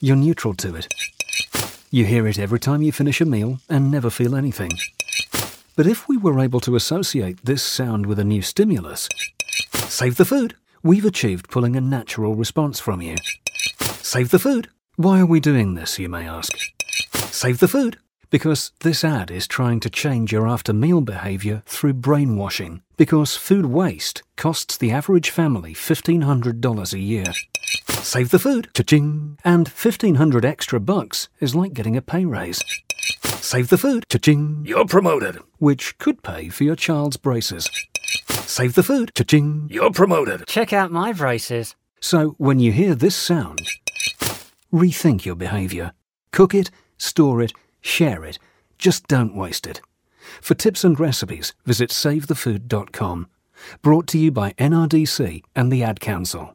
[0.00, 0.88] You're neutral to it.
[1.90, 4.72] You hear it every time you finish a meal and never feel anything.
[5.74, 9.08] But if we were able to associate this sound with a new stimulus,
[9.86, 13.16] save the food, we've achieved pulling a natural response from you.
[14.02, 14.68] Save the food.
[14.96, 16.52] Why are we doing this, you may ask?
[17.30, 17.96] Save the food.
[18.28, 22.82] Because this ad is trying to change your after meal behavior through brainwashing.
[22.98, 27.24] Because food waste costs the average family $1,500 a year.
[28.02, 32.62] Save the food, cha-ching, and 1500 extra bucks is like getting a pay raise.
[33.40, 37.68] Save the food, cha-ching, you're promoted, which could pay for your child's braces.
[38.46, 40.46] Save the food, cha-ching, you're promoted.
[40.46, 41.76] Check out my braces.
[42.00, 43.60] So when you hear this sound,
[44.72, 45.92] rethink your behavior.
[46.32, 48.38] Cook it, store it, share it.
[48.78, 49.80] Just don't waste it.
[50.40, 53.28] For tips and recipes, visit savethefood.com.
[53.82, 56.54] Brought to you by NRDC and the Ad Council.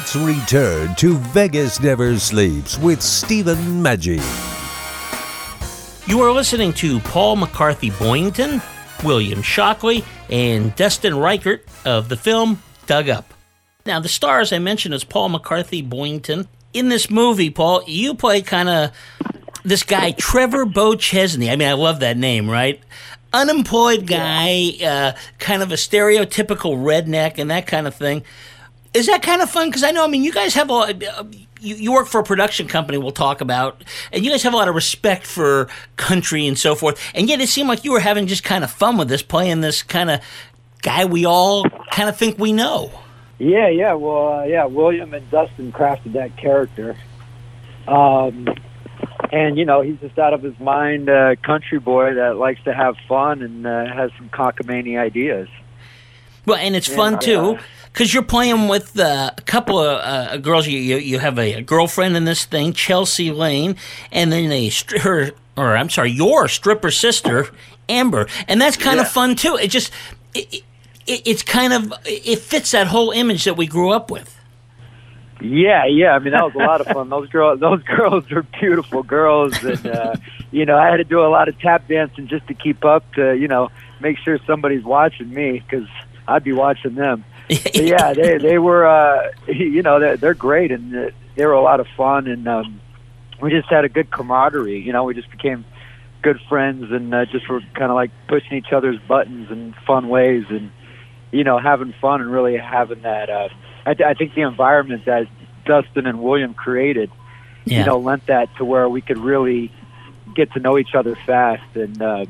[0.00, 4.18] let's return to Vegas Never Sleeps with Stephen Maggi.
[6.08, 8.62] You are listening to Paul McCarthy Boyington,
[9.04, 13.34] William Shockley, and Dustin Reichert of the film Dug Up.
[13.84, 16.46] Now, the stars I mentioned is Paul McCarthy Boyington.
[16.72, 18.92] In this movie, Paul, you play kind of
[19.64, 21.52] this guy, Trevor Bochesney.
[21.52, 22.80] I mean, I love that name, right?
[23.34, 28.24] Unemployed guy, uh, kind of a stereotypical redneck and that kind of thing.
[28.92, 29.68] Is that kind of fun?
[29.68, 31.24] Because I know, I mean, you guys have a, uh,
[31.60, 34.56] you, you work for a production company we'll talk about, and you guys have a
[34.56, 37.00] lot of respect for country and so forth.
[37.14, 39.60] And yet, it seemed like you were having just kind of fun with this, playing
[39.60, 40.20] this kind of
[40.82, 42.90] guy we all kind of think we know.
[43.38, 43.92] Yeah, yeah.
[43.94, 44.66] Well, uh, yeah.
[44.66, 46.96] William and Dustin crafted that character,
[47.86, 48.48] um,
[49.32, 52.74] and you know he's just out of his mind, uh, country boy that likes to
[52.74, 55.48] have fun and uh, has some cockamamie ideas.
[56.44, 57.62] Well, and it's Yeah, fun too yeah.
[57.92, 60.66] Because you're playing with uh, a couple of uh, girls.
[60.66, 63.76] You, you you have a, girlfriend in this thing, Chelsea Lane,
[64.12, 67.48] and then a stri- her or I'm sorry, your stripper sister,
[67.88, 69.56] Amber, and that's kind of fun too.
[69.56, 69.92] It just
[70.34, 70.62] it,
[71.06, 74.36] it, it's kind of it fits that whole image that we grew up with.
[75.42, 76.12] Yeah, yeah.
[76.12, 77.08] I mean, that was a lot of fun.
[77.08, 80.14] Those girls, those girls are beautiful girls, and uh,
[80.50, 83.12] you know, I had to do a lot of tap dancing just to keep up
[83.14, 85.88] to, you know, make sure somebody's watching me because
[86.26, 87.24] I'd be watching them.
[87.74, 91.62] Yeah, they they were, uh, you know, they're, they're great, and uh, they were a
[91.62, 92.80] lot of fun, and um,
[93.42, 94.80] we just had a good camaraderie.
[94.80, 95.64] You know, we just became
[96.22, 100.08] good friends, and uh, just were kind of like pushing each other's buttons in fun
[100.08, 100.70] ways, and
[101.32, 103.30] you know, having fun and really having that.
[103.30, 103.48] Uh,
[103.86, 105.26] I, th- I think the environment that
[105.64, 107.10] Dustin and William created,
[107.64, 107.80] Yeah.
[107.80, 109.72] you know, lent that to where we could really
[110.34, 112.26] get to know each other fast and, um,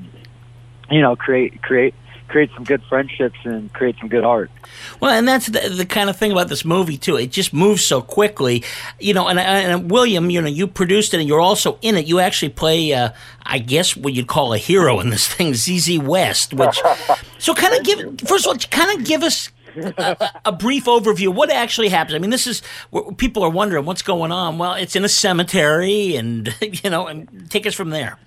[0.90, 1.94] you know, create create
[2.30, 4.50] create some good friendships and create some good art.
[5.00, 7.16] Well, and that's the, the kind of thing about this movie too.
[7.16, 8.62] It just moves so quickly,
[8.98, 9.28] you know.
[9.28, 12.06] And, and William, you know, you produced it, and you're also in it.
[12.06, 13.10] You actually play, uh,
[13.42, 16.54] I guess, what you'd call a hero in this thing, ZZ West.
[16.54, 16.80] Which,
[17.38, 21.34] so kind of give first of all, kind of give us a, a brief overview.
[21.34, 22.14] What actually happens?
[22.14, 22.62] I mean, this is
[23.16, 24.58] people are wondering what's going on.
[24.58, 28.18] Well, it's in a cemetery, and you know, and take us from there.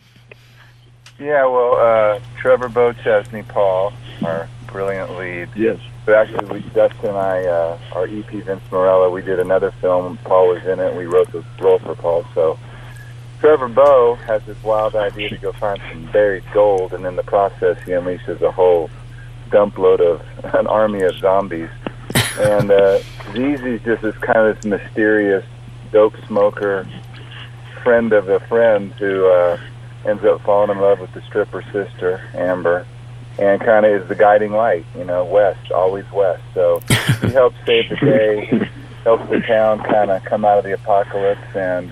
[1.20, 3.94] Yeah, well, uh, Trevor Bo Chesney, Paul,
[4.26, 5.50] our brilliant lead.
[5.56, 5.80] Yes.
[6.06, 10.18] But actually, we, Dustin and I, uh, our EP Vince Morella, we did another film.
[10.26, 10.96] Paul was in it.
[10.96, 12.26] We wrote the role for Paul.
[12.34, 12.60] So
[13.40, 17.24] Trevor Bo has this wild idea to go find some buried gold, and in the
[17.24, 18.90] process, he unleashes a whole
[19.52, 20.22] dump load of
[20.56, 21.70] an army of zombies.
[22.40, 23.00] And uh,
[23.32, 25.46] ZZ's just this kind of this mysterious
[25.92, 26.88] dope smoker
[27.84, 29.60] friend of a friend who uh,
[30.06, 32.86] ends up falling in love with the stripper sister, Amber,
[33.40, 36.44] and kind of is the guiding light, you know, west, always west.
[36.54, 36.82] So
[37.22, 38.70] he helps save the day,
[39.04, 41.92] helps the town kind of come out of the apocalypse, and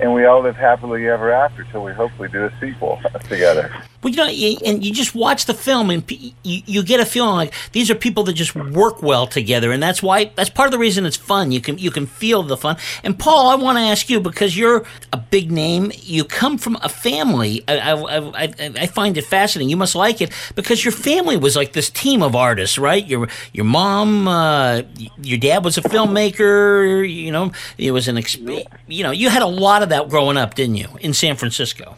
[0.00, 3.70] and we all live happily ever after till we hopefully do a sequel together.
[4.02, 6.30] Well, you know, and you just watch the film, and you,
[6.64, 10.02] you get a feeling like these are people that just work well together, and that's
[10.02, 11.52] why that's part of the reason it's fun.
[11.52, 12.78] You can you can feel the fun.
[13.04, 15.92] And Paul, I want to ask you because you're a big name.
[16.00, 17.62] You come from a family.
[17.68, 19.68] I, I, I, I- I find it fascinating.
[19.68, 23.06] You must like it because your family was like this team of artists, right?
[23.06, 24.82] Your your mom, uh,
[25.20, 27.06] your dad was a filmmaker.
[27.06, 30.38] You know, it was an exp- you know you had a lot of that growing
[30.38, 31.96] up, didn't you, in San Francisco?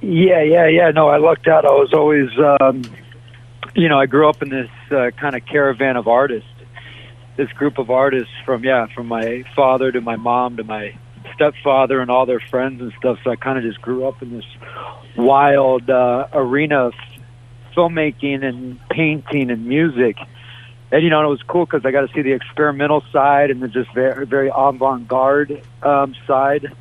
[0.00, 0.90] Yeah, yeah, yeah.
[0.90, 1.64] No, I lucked out.
[1.64, 2.82] I was always, um,
[3.74, 6.48] you know, I grew up in this uh, kind of caravan of artists,
[7.36, 10.96] this group of artists from, yeah, from my father to my mom to my
[11.34, 13.18] stepfather and all their friends and stuff.
[13.24, 14.44] So I kind of just grew up in this
[15.16, 16.94] wild uh, arena of
[17.76, 20.16] filmmaking and painting and music.
[20.92, 23.62] And you know, it was cool because I got to see the experimental side and
[23.62, 26.72] the just very, very avant-garde um, side,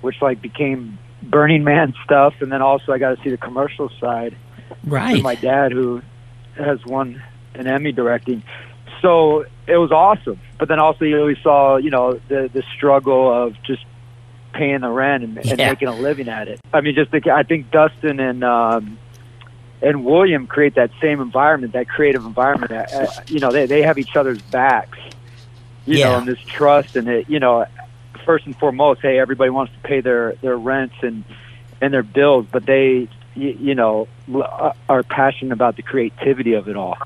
[0.00, 3.90] which like became Burning Man stuff, and then also I got to see the commercial
[4.00, 4.36] side.
[4.84, 5.22] Right.
[5.22, 6.02] My dad, who
[6.56, 7.22] has won
[7.54, 8.42] an Emmy directing,
[9.02, 10.40] so it was awesome.
[10.58, 13.84] But then also you always saw, you know, the the struggle of just
[14.52, 15.70] paying the rent and, and Yeah.
[15.70, 16.60] making a living at it.
[16.72, 18.98] I mean, just the, I think Dustin and um,
[19.82, 22.72] and William create that same environment, that creative environment.
[22.72, 24.98] Uh, uh, you know, they they have each other's backs.
[25.86, 27.28] You know, and this trust and it.
[27.28, 27.64] You know,
[28.30, 31.24] first and foremost, hey, everybody wants to pay their their rents and
[31.80, 36.68] and their bills, but they, you, you know, uh, are passionate about the creativity of
[36.68, 36.96] it all,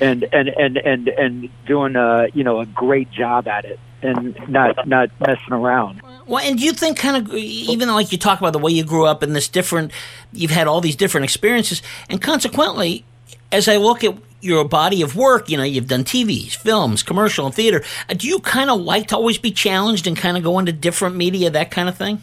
[0.00, 4.38] and and and and and doing a you know a great job at it, and
[4.48, 6.00] not not messing around.
[6.26, 8.84] Well, and do you think kind of even like you talk about the way you
[8.84, 9.92] grew up and this different,
[10.32, 13.04] you've had all these different experiences, and consequently,
[13.52, 17.46] as I look at your body of work, you know, you've done TVs, films, commercial,
[17.46, 17.82] and theater.
[18.08, 20.72] uh, Do you kind of like to always be challenged and kind of go into
[20.72, 22.22] different media, that kind of thing?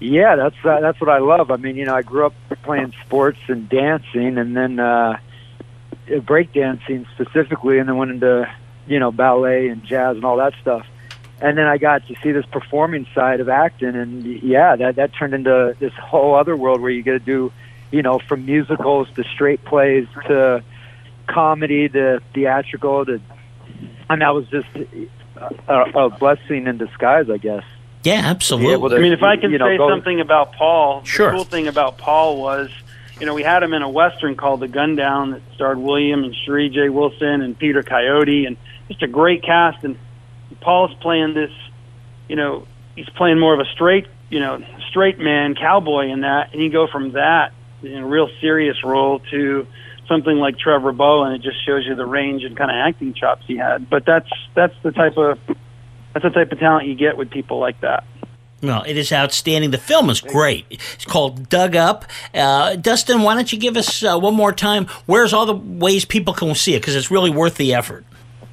[0.00, 1.50] Yeah, that's uh, that's what I love.
[1.50, 5.18] I mean, you know, I grew up playing sports and dancing, and then uh,
[6.24, 8.50] break dancing specifically, and then went into
[8.86, 10.86] you know ballet and jazz and all that stuff.
[11.40, 15.14] And then I got to see this performing side of acting, and yeah, that that
[15.14, 17.52] turned into this whole other world where you get to do,
[17.90, 20.62] you know, from musicals to straight plays to
[21.26, 23.20] comedy to theatrical to,
[24.08, 24.66] and that was just
[25.68, 27.64] a, a blessing in disguise, I guess.
[28.02, 28.90] Yeah, absolutely.
[28.90, 31.30] to, I mean, if I can you know, say go- something about Paul, Sure.
[31.30, 32.70] the cool thing about Paul was
[33.20, 36.24] you know, we had him in a western called The Gun Down that starred William
[36.24, 36.88] and Cherie J.
[36.88, 38.56] Wilson and Peter Coyote, and
[38.88, 39.84] just a great cast.
[39.84, 39.96] And
[40.60, 41.52] Paul's playing this,
[42.28, 42.66] you know,
[42.96, 46.70] he's playing more of a straight, you know, straight man cowboy in that, and you
[46.70, 47.52] go from that,
[47.82, 49.66] in a real serious role to
[50.08, 53.14] something like Trevor Bow, and it just shows you the range and kind of acting
[53.14, 53.88] chops he had.
[53.88, 55.38] But that's that's the type of
[56.12, 58.04] that's the type of talent you get with people like that.
[58.62, 59.72] No, it is outstanding.
[59.72, 60.64] The film is great.
[60.70, 62.06] It's called Dug Up.
[62.32, 64.86] Uh, Dustin, why don't you give us uh, one more time?
[65.04, 66.80] Where's all the ways people can see it?
[66.80, 68.06] Because it's really worth the effort.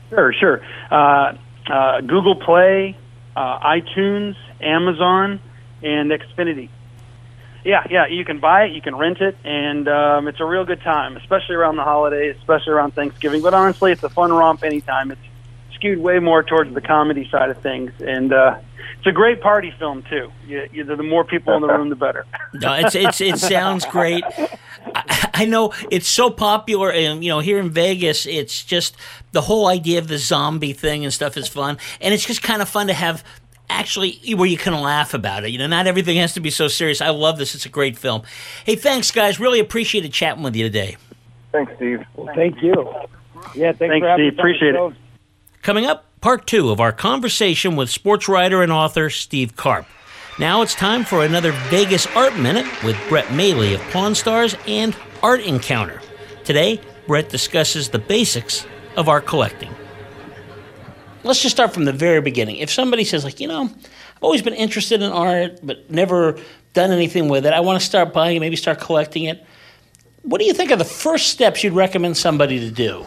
[0.09, 0.61] Sure, sure.
[0.91, 1.37] Uh,
[1.71, 2.97] uh, Google Play,
[3.37, 5.39] uh, iTunes, Amazon,
[5.81, 6.69] and Xfinity.
[7.63, 8.07] Yeah, yeah.
[8.07, 11.17] You can buy it, you can rent it, and um, it's a real good time,
[11.17, 13.41] especially around the holidays, especially around Thanksgiving.
[13.41, 15.11] But honestly, it's a fun romp anytime.
[15.11, 15.21] It's
[15.75, 18.59] skewed way more towards the comedy side of things, and uh,
[18.97, 20.31] it's a great party film too.
[20.45, 22.25] You, you, the more people in the room, the better.
[22.53, 24.23] no, it's, it's it sounds great.
[24.95, 28.95] I, I know it's so popular, and you know here in Vegas, it's just
[29.31, 32.61] the whole idea of the zombie thing and stuff is fun, and it's just kind
[32.61, 33.23] of fun to have
[33.71, 35.49] actually where you can laugh about it.
[35.49, 37.01] You know, not everything has to be so serious.
[37.01, 37.55] I love this.
[37.55, 38.23] It's a great film.
[38.65, 39.39] Hey, thanks, guys.
[39.39, 40.97] Really appreciated chatting with you today.
[41.51, 42.03] Thanks, Steve.
[42.15, 42.73] Well, thank you.
[43.55, 44.39] Yeah, thanks, thanks for having Steve.
[44.39, 44.93] Appreciate it.
[45.61, 49.85] Coming up, part two of our conversation with sports writer and author Steve Karp.
[50.39, 54.95] Now it's time for another Vegas Art Minute with Brett Maly of Pawn Stars and
[55.21, 56.01] Art Encounter.
[56.43, 58.65] Today, Brett discusses the basics
[58.95, 59.73] of art collecting
[61.23, 62.57] let's just start from the very beginning.
[62.57, 66.37] If somebody says, like, you know, I've always been interested in art, but never
[66.73, 69.43] done anything with it, I want to start buying it, maybe start collecting it.
[70.23, 73.05] What do you think are the first steps you'd recommend somebody to do?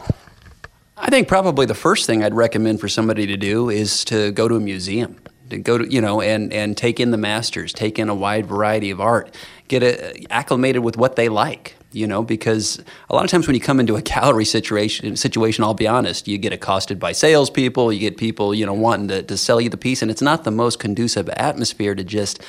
[0.96, 4.48] I think probably the first thing I'd recommend for somebody to do is to go
[4.48, 5.16] to a museum,
[5.50, 8.46] to go to you know and and take in the masters, take in a wide
[8.46, 9.34] variety of art,
[9.68, 13.54] get a, acclimated with what they like you know, because a lot of times when
[13.54, 17.92] you come into a gallery situation, situation, I'll be honest, you get accosted by salespeople,
[17.92, 20.44] you get people, you know, wanting to, to sell you the piece, and it's not
[20.44, 22.40] the most conducive atmosphere to just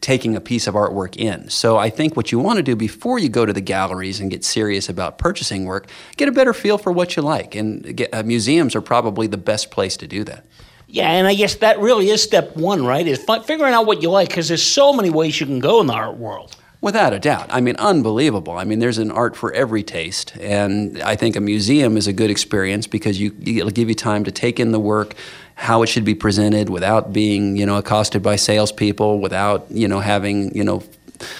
[0.00, 1.48] taking a piece of artwork in.
[1.48, 4.30] So I think what you want to do before you go to the galleries and
[4.30, 8.12] get serious about purchasing work, get a better feel for what you like, and get,
[8.12, 10.44] uh, museums are probably the best place to do that.
[10.88, 13.06] Yeah, and I guess that really is step one, right?
[13.06, 15.88] Is figuring out what you like because there's so many ways you can go in
[15.88, 16.56] the art world.
[16.80, 17.46] Without a doubt.
[17.50, 18.52] I mean, unbelievable.
[18.52, 20.36] I mean, there's an art for every taste.
[20.38, 24.24] And I think a museum is a good experience because you, it'll give you time
[24.24, 25.14] to take in the work,
[25.54, 30.00] how it should be presented without being, you know, accosted by salespeople, without, you know,
[30.00, 30.82] having, you know,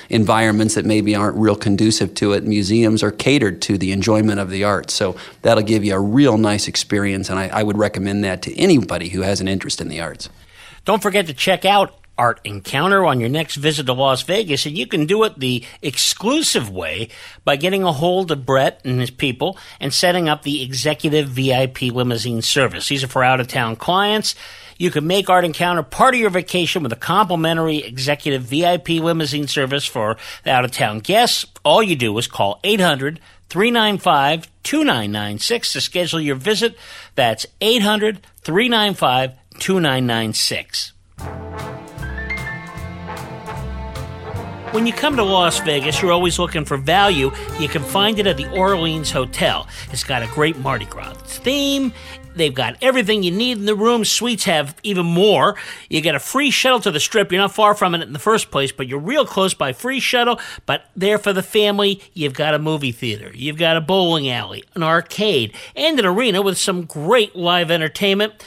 [0.09, 2.45] environments that maybe aren't real conducive to it.
[2.45, 4.95] Museums are catered to the enjoyment of the arts.
[4.95, 7.29] So that'll give you a real nice experience.
[7.29, 10.31] And I, I would recommend that to anybody who has an interest in the arts.
[10.87, 14.77] Don't forget to check out art encounter on your next visit to Las Vegas, and
[14.77, 17.09] you can do it the exclusive way
[17.45, 21.83] by getting a hold of Brett and his people and setting up the executive VIP
[21.83, 22.89] limousine service.
[22.89, 24.35] These are for out of town clients.
[24.79, 29.49] You can make Art Encounter part of your vacation with a complimentary executive VIP limousine
[29.49, 31.47] service for the out of town guests.
[31.65, 36.77] All you do is call 800 395 2996 to schedule your visit.
[37.15, 40.93] That's 800 395 2996.
[44.73, 47.31] When you come to Las Vegas, you're always looking for value.
[47.59, 49.67] You can find it at the Orleans Hotel.
[49.91, 51.93] It's got a great Mardi Gras theme.
[52.35, 54.05] They've got everything you need in the room.
[54.05, 55.57] Suites have even more.
[55.89, 57.33] You get a free shuttle to the strip.
[57.33, 60.01] You're not far from it in the first place, but you're real close by free
[60.01, 60.39] shuttle.
[60.67, 64.65] But there for the family, you've got a movie theater, you've got a bowling alley,
[64.75, 68.45] an arcade, and an arena with some great live entertainment.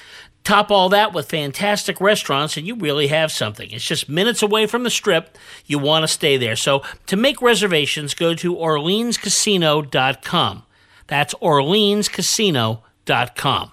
[0.49, 3.69] Top all that with fantastic restaurants, and you really have something.
[3.69, 5.37] It's just minutes away from the strip.
[5.67, 6.55] You want to stay there.
[6.55, 10.63] So to make reservations, go to OrleansCasino.com.
[11.05, 13.71] That's OrleansCasino.com.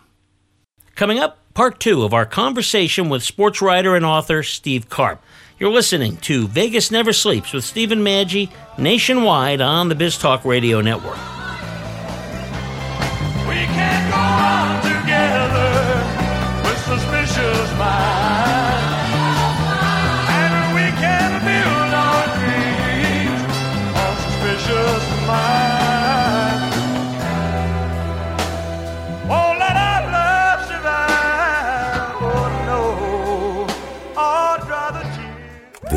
[0.94, 5.22] Coming up, part two of our conversation with sports writer and author Steve Karp.
[5.58, 11.16] You're listening to Vegas Never Sleeps with Stephen Maggi nationwide on the BizTalk Radio Network.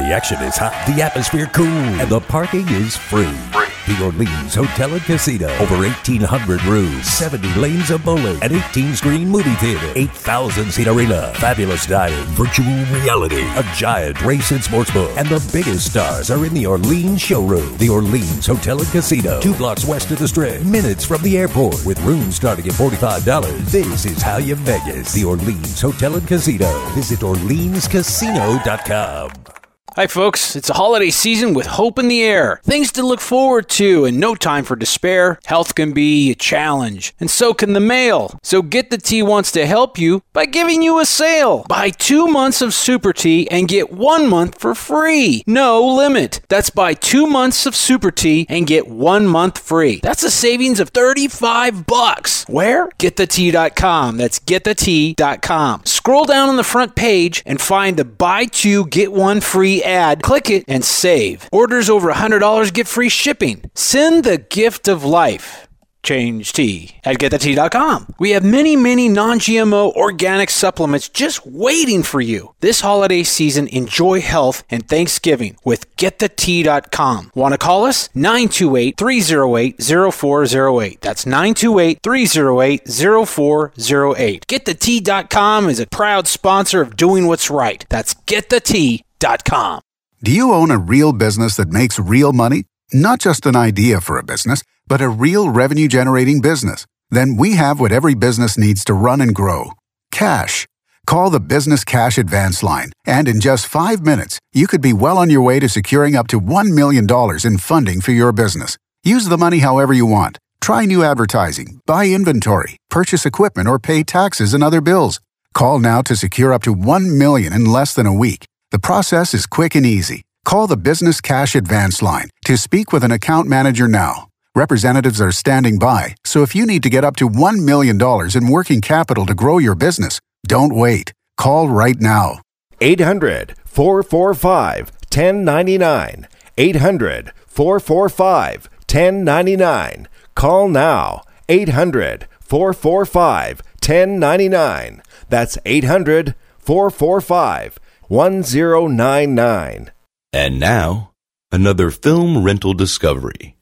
[0.10, 3.38] The action is hot, the atmosphere cool, and the parking is free.
[3.86, 5.48] The Orleans Hotel and Casino.
[5.58, 11.32] Over 1,800 rooms, 70 lanes of bowling, an 18 screen movie theater, 8,000 seat arena,
[11.36, 16.44] fabulous dining, virtual reality, a giant race and sports book, and the biggest stars are
[16.44, 17.78] in the Orleans showroom.
[17.78, 21.86] The Orleans Hotel and Casino, two blocks west of the Strip, minutes from the airport,
[21.86, 23.72] with rooms starting at $45.
[23.72, 25.14] This is how you Vegas.
[25.14, 26.72] The Orleans Hotel and Casino.
[26.96, 29.59] Visit OrleansCasino.com.
[30.00, 30.56] Hi, folks.
[30.56, 32.62] It's a holiday season with hope in the air.
[32.64, 35.42] Things to look forward to and no time for despair.
[35.44, 38.40] Health can be a challenge, and so can the mail.
[38.42, 41.66] So Get the Tea wants to help you by giving you a sale.
[41.68, 45.44] Buy two months of Super Tea and get one month for free.
[45.46, 46.40] No limit.
[46.48, 50.00] That's buy two months of Super Tea and get one month free.
[50.02, 52.46] That's a savings of 35 bucks.
[52.48, 52.88] Where?
[53.00, 54.16] GetTheTea.com.
[54.16, 55.82] That's GetTheTea.com.
[55.84, 60.22] Scroll down on the front page and find the buy two, get one free ad.
[60.22, 61.48] Click it and save.
[61.52, 63.64] Orders over $100 get free shipping.
[63.74, 65.69] Send the gift of life.
[66.02, 68.16] Change tea at getthetea.com.
[68.20, 72.56] We have many, many non GMO organic supplements just waiting for you.
[72.62, 77.32] This holiday season, enjoy health and Thanksgiving with getthetea.com.
[77.36, 78.10] Want to call us?
[78.16, 79.82] 928 308
[80.14, 81.02] 0408.
[81.02, 84.48] That's 928 308 0408.
[84.48, 87.86] Getthetea.com is a proud sponsor of doing what's right.
[87.90, 89.82] That's getthetea.com.
[90.22, 92.66] Do you own a real business that makes real money?
[92.92, 96.86] Not just an idea for a business, but a real revenue generating business?
[97.12, 99.72] Then we have what every business needs to run and grow
[100.12, 100.68] cash.
[101.06, 105.18] Call the Business Cash Advance Line, and in just five minutes, you could be well
[105.18, 107.08] on your way to securing up to $1 million
[107.44, 108.78] in funding for your business.
[109.04, 110.38] Use the money however you want.
[110.62, 115.20] Try new advertising, buy inventory, purchase equipment, or pay taxes and other bills.
[115.54, 118.46] Call now to secure up to 1 million in less than a week.
[118.72, 120.22] The process is quick and easy.
[120.46, 124.29] Call the Business Cash Advance Line to speak with an account manager now.
[124.60, 127.98] Representatives are standing by, so if you need to get up to $1 million
[128.36, 131.14] in working capital to grow your business, don't wait.
[131.38, 132.42] Call right now.
[132.82, 136.28] 800 445 1099.
[136.58, 140.10] 800 445 1099.
[140.36, 141.22] Call now.
[141.48, 145.02] 800 445 1099.
[145.30, 147.80] That's 800 445
[148.10, 149.92] 1099.
[150.34, 151.12] And now,
[151.50, 153.56] another film rental discovery.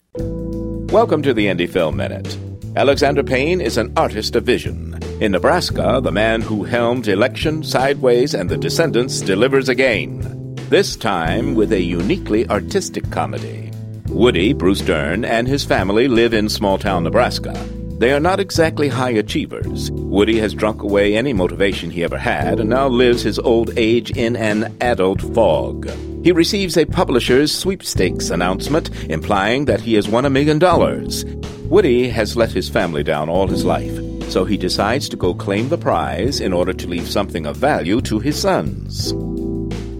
[0.91, 2.38] Welcome to the Indie Film Minute.
[2.77, 4.97] Alexander Payne is an artist of vision.
[5.19, 10.55] In Nebraska, the man who helmed Election, Sideways, and The Descendants delivers again.
[10.69, 13.69] This time with a uniquely artistic comedy.
[14.07, 17.53] Woody, Bruce Dern, and his family live in small town Nebraska.
[17.98, 19.89] They are not exactly high achievers.
[19.91, 24.16] Woody has drunk away any motivation he ever had and now lives his old age
[24.16, 25.89] in an adult fog.
[26.24, 31.26] He receives a publisher's sweepstakes announcement implying that he has won a million dollars.
[31.70, 35.70] Woody has let his family down all his life, so he decides to go claim
[35.70, 39.12] the prize in order to leave something of value to his sons.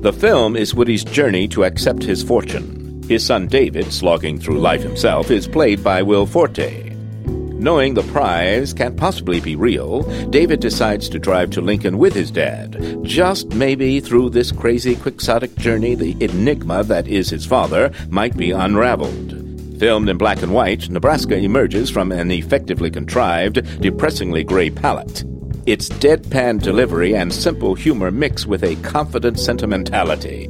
[0.04, 3.02] The film is Woody's journey to accept his fortune.
[3.10, 6.87] His son David, slogging through life himself, is played by Will Forte.
[7.60, 12.30] Knowing the prize can't possibly be real, David decides to drive to Lincoln with his
[12.30, 13.00] dad.
[13.02, 18.52] Just maybe through this crazy quixotic journey, the enigma that is his father might be
[18.52, 19.34] unraveled.
[19.80, 25.24] Filmed in black and white, Nebraska emerges from an effectively contrived, depressingly gray palette.
[25.66, 30.48] Its deadpan delivery and simple humor mix with a confident sentimentality.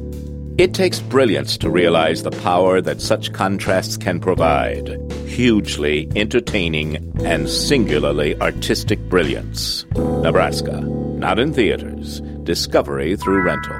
[0.58, 4.98] It takes brilliance to realize the power that such contrasts can provide.
[5.28, 9.84] Hugely entertaining and singularly artistic brilliance.
[9.94, 10.80] Nebraska.
[10.80, 12.20] Not in theaters.
[12.42, 13.78] Discovery through rental.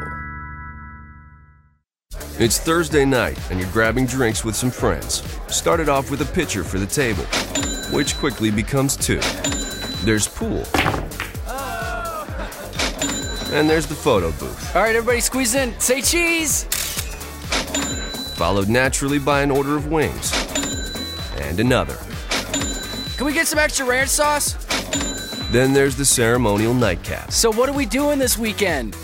[2.38, 5.22] It's Thursday night, and you're grabbing drinks with some friends.
[5.48, 7.24] Started off with a pitcher for the table,
[7.96, 9.18] which quickly becomes two.
[10.04, 10.62] There's pool.
[13.50, 15.78] And there's the photo booth, All right, everybody squeeze in.
[15.80, 16.64] Say cheese.
[18.36, 20.30] followed naturally by an order of wings.
[21.40, 21.96] And another.
[23.16, 24.54] Can we get some extra ranch sauce?
[25.50, 27.32] Then there's the ceremonial nightcap.
[27.32, 28.96] So what are we doing this weekend?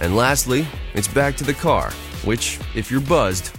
[0.00, 1.90] And lastly, it's back to the car,
[2.24, 3.52] which, if you're buzzed,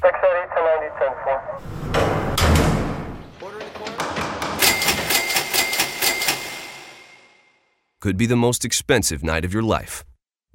[7.99, 10.05] could be the most expensive night of your life.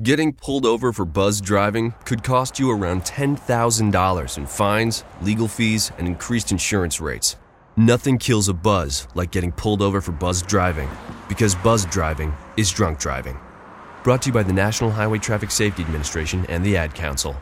[0.02, 5.92] Getting pulled over for buzz driving could cost you around $10,000 in fines, legal fees,
[5.98, 7.36] and increased insurance rates.
[7.76, 10.90] Nothing kills a buzz like getting pulled over for buzz driving,
[11.28, 13.38] because buzz driving is drunk driving.
[14.02, 17.36] Brought to you by the National Highway Traffic Safety Administration and the Ad Council.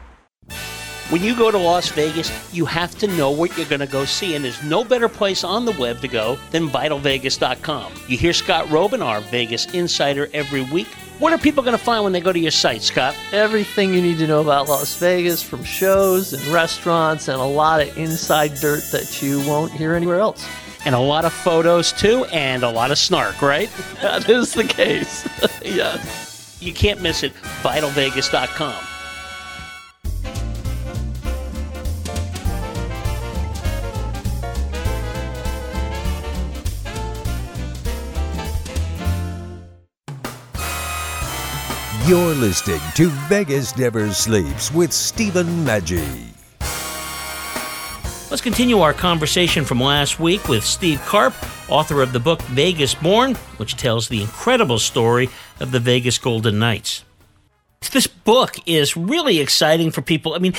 [1.09, 4.05] When you go to Las Vegas, you have to know what you're going to go
[4.05, 7.94] see, and there's no better place on the web to go than VitalVegas.com.
[8.09, 10.88] You hear Scott Roeben, our Vegas insider, every week.
[11.22, 13.14] What are people going to find when they go to your site, Scott?
[13.30, 17.80] Everything you need to know about Las Vegas from shows and restaurants and a lot
[17.80, 20.44] of inside dirt that you won't hear anywhere else.
[20.84, 23.70] And a lot of photos, too, and a lot of snark, right?
[24.00, 25.24] that is the case.
[25.62, 26.58] yes.
[26.60, 27.32] You can't miss it.
[27.62, 28.91] VitalVegas.com.
[42.05, 46.32] You're listening to Vegas Never Sleeps with Stephen Maggi.
[48.28, 51.32] Let's continue our conversation from last week with Steve Karp,
[51.70, 55.30] author of the book Vegas Born, which tells the incredible story
[55.61, 57.05] of the Vegas Golden Knights.
[57.92, 60.34] This book is really exciting for people.
[60.34, 60.55] I mean,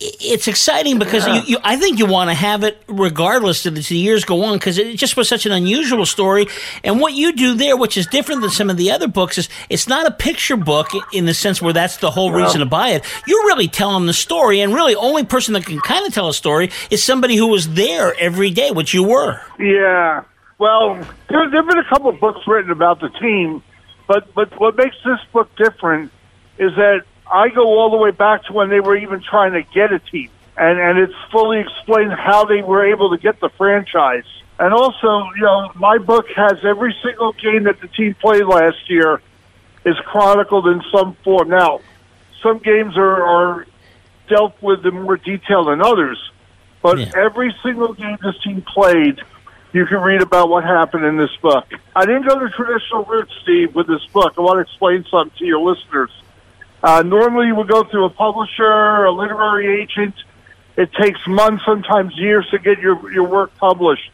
[0.00, 1.36] it's exciting because Yeah.
[1.36, 4.54] you, you, I think you want to have it regardless of the years go on
[4.54, 6.46] because it just was such an unusual story.
[6.84, 9.48] And what you do there, which is different than some of the other books, is
[9.68, 12.90] it's not a picture book in the sense where that's the whole reason to buy
[12.90, 13.04] it.
[13.26, 16.34] You're really telling the story, and really, only person that can kind of tell a
[16.34, 19.40] story is somebody who was there every day, which you were.
[19.58, 20.22] Yeah.
[20.58, 20.94] Well,
[21.28, 23.62] there there have been a couple of books written about the team,
[24.06, 26.12] but but what makes this book different
[26.58, 29.62] is that I go all the way back to when they were even trying to
[29.62, 33.50] get a team, and and it's fully explained how they were able to get the
[33.50, 34.24] franchise.
[34.58, 38.90] And also, you know, my book has every single game that the team played last
[38.90, 39.22] year
[39.84, 41.48] is chronicled in some form.
[41.48, 41.80] Now,
[42.42, 43.66] some games are, are
[44.28, 46.18] dealt with in more detail than others,
[46.82, 49.20] but every single game this team played,
[49.72, 51.66] you can read about what happened in this book.
[51.94, 54.34] I didn't go the traditional route, Steve, with this book.
[54.36, 56.10] I want to explain something to your listeners.
[56.82, 60.14] Uh, normally, you would go through a publisher, a literary agent.
[60.76, 64.10] It takes months, sometimes years, to get your your work published,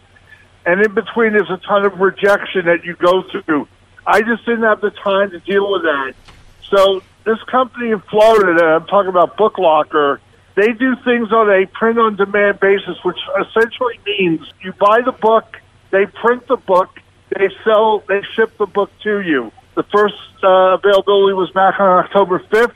[0.64, 3.68] and in between, there's a ton of rejection that you go through.
[4.06, 6.14] I just didn't have the time to deal with that.
[6.70, 10.18] So this company in Florida that I'm talking about, BookLocker,
[10.54, 15.12] they do things on a print on demand basis, which essentially means you buy the
[15.12, 15.58] book,
[15.90, 17.00] they print the book,
[17.30, 19.52] they sell, they ship the book to you.
[19.74, 22.74] The first uh, availability was back on October 5th,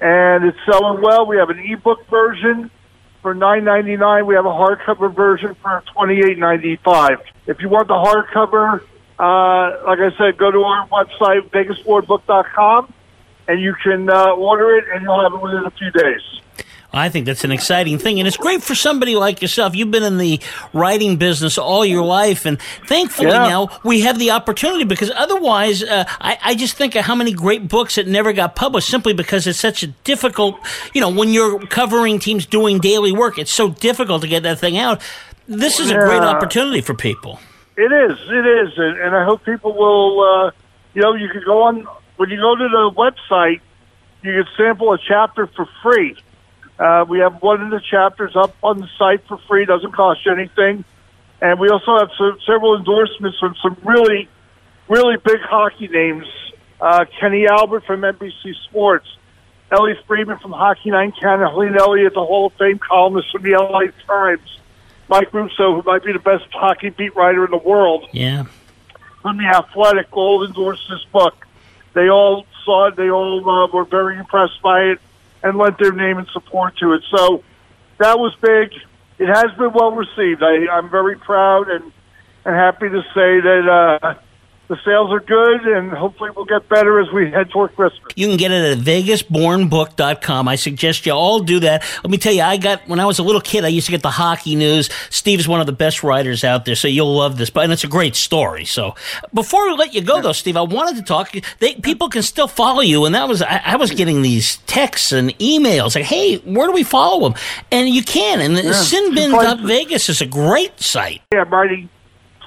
[0.00, 1.26] and it's selling well.
[1.26, 2.70] We have an ebook version
[3.22, 4.26] for nine ninety nine.
[4.26, 7.18] We have a hardcover version for twenty eight ninety five.
[7.46, 8.80] If you want the hardcover,
[9.18, 12.94] uh, like I said, go to our website vegasbornbook.com
[13.48, 16.20] and you can uh, order it, and you'll have it within a few days.
[16.92, 19.76] I think that's an exciting thing, and it's great for somebody like yourself.
[19.76, 20.40] You've been in the
[20.72, 23.46] writing business all your life, and thankfully Yeah.
[23.48, 27.32] now we have the opportunity because otherwise, uh, I, I just think of how many
[27.32, 30.58] great books that never got published simply because it's such a difficult,
[30.92, 34.58] you know, when you're covering teams doing daily work, it's so difficult to get that
[34.58, 35.00] thing out.
[35.46, 37.38] This is a great opportunity for people.
[37.76, 40.20] It is, it is, and, and I hope people will.
[40.20, 40.50] Uh,
[40.94, 41.86] you know, you can go on
[42.16, 43.60] when you go to the website.
[44.22, 46.16] You can sample a chapter for free.
[46.80, 50.24] Uh, we have one of the chapters up on the site for free; doesn't cost
[50.24, 50.82] you anything.
[51.42, 54.28] And we also have some, several endorsements from some really,
[54.88, 56.26] really big hockey names.
[56.80, 59.06] Uh, Kenny Albert from NBC Sports,
[59.70, 63.42] Elliotte Friedman from Hockey Night in Canada, Helene Elliott, the Hall of Fame columnist from
[63.42, 64.58] the LA Times,
[65.08, 68.44] Mike Russo, who might be the best hockey beat writer in the world Yeah.
[69.20, 71.46] from the Athletic all endorsed this book.
[71.92, 72.96] They all saw it.
[72.96, 75.00] They all uh, were very impressed by it
[75.42, 77.02] and lent their name and support to it.
[77.14, 77.42] So
[77.98, 78.72] that was big.
[79.18, 80.42] It has been well received.
[80.42, 81.92] I, I'm very proud and,
[82.44, 84.14] and happy to say that uh,
[84.70, 88.00] the sales are good and hopefully we'll get better as we head toward Christmas.
[88.14, 90.46] You can get it at vegasbornbook.com.
[90.46, 91.82] I suggest you all do that.
[92.04, 93.90] Let me tell you, I got, when I was a little kid, I used to
[93.90, 94.88] get the hockey news.
[95.10, 97.50] Steve's one of the best writers out there, so you'll love this.
[97.50, 98.64] But, and it's a great story.
[98.64, 98.94] So
[99.34, 101.34] before we let you go, though, Steve, I wanted to talk.
[101.58, 103.04] They, people can still follow you.
[103.06, 106.72] And that was, I, I was getting these texts and emails like, hey, where do
[106.72, 107.34] we follow them?
[107.72, 108.40] And you can.
[108.40, 108.70] And Yeah.
[108.70, 111.22] sinbin.vegas is a great site.
[111.32, 111.88] Yeah, writing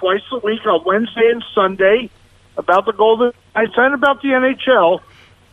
[0.03, 2.09] twice a week on Wednesday and Sunday
[2.57, 4.99] about the Golden Knights and about the NHL.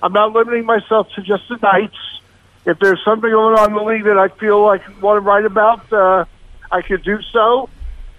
[0.02, 1.94] I'm not limiting myself to just the Knights.
[2.66, 5.20] If there's something going on in the league that I feel like I want to
[5.20, 6.24] write about, uh,
[6.68, 7.70] I could do so.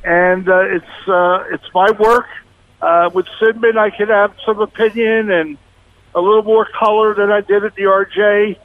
[0.06, 2.28] And uh, it's uh, it's my work.
[2.82, 5.58] Uh, with Sinbin, I could have some opinion and
[6.16, 8.58] a little more color than I did at the RJ,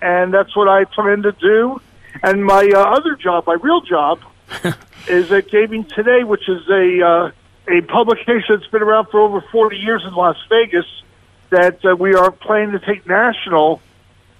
[0.00, 1.82] and that's what I plan to do.
[2.22, 4.20] And my uh, other job, my real job,
[5.08, 7.30] is at Gaming Today, which is a uh,
[7.68, 10.86] a publication that's been around for over 40 years in Las Vegas.
[11.50, 13.80] That uh, we are planning to take national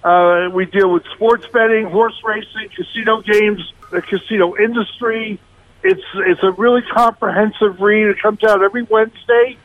[0.03, 5.39] Uh, we deal with sports betting, horse racing, casino games, the casino industry.
[5.83, 8.07] It's it's a really comprehensive read.
[8.09, 9.59] It comes out every Wednesday.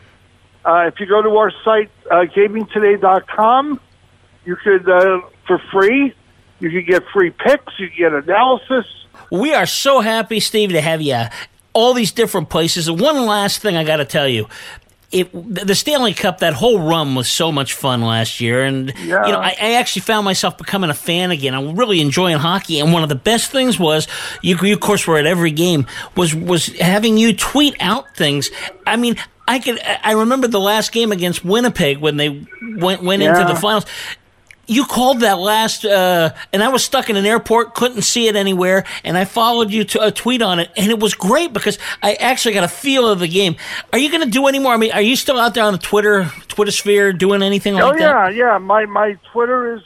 [0.66, 3.80] Uh, if you go to our site, uh, gamingtoday.com,
[4.46, 6.14] you could, uh, for free,
[6.60, 8.86] you can get free picks, you can get analysis.
[9.32, 11.26] We are so happy, Steve, to have you
[11.74, 12.88] all these different places.
[12.88, 14.48] And one last thing I got to tell you.
[15.12, 19.26] It, the Stanley Cup, that whole run was so much fun last year, and Yeah.
[19.26, 21.54] you know I, I actually found myself becoming a fan again.
[21.54, 24.08] I'm really enjoying hockey, and one of the best things was
[24.42, 25.86] you, you of course were at every game
[26.18, 28.50] was was having you tweet out things.
[28.86, 29.16] I mean,
[29.48, 32.46] I could I remember the last game against Winnipeg when they
[32.76, 33.86] went went into the finals.
[34.68, 38.36] You called that last, uh, and I was stuck in an airport, couldn't see it
[38.36, 41.78] anywhere, and I followed you to a tweet on it, and it was great because
[42.02, 43.56] I actually got a feel of the game.
[43.94, 44.74] Are you going to do any more?
[44.74, 47.90] I mean, are you still out there on the Twitter, Twitter sphere, doing anything oh
[47.90, 48.16] like yeah, that?
[48.16, 48.54] Oh yeah.
[48.54, 48.58] Yeah.
[48.58, 49.82] My my Twitter is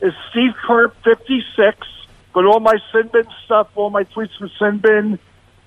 [0.00, 1.86] is Steve Karp fifty six.
[2.32, 5.20] But all my Sinbin stuff, all my tweets from Sinbin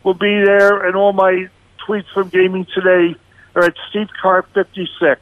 [0.03, 1.47] will be there, and all my
[1.87, 3.15] tweets from Gaming Today
[3.57, 4.07] are at Steve
[4.53, 5.21] fifty six.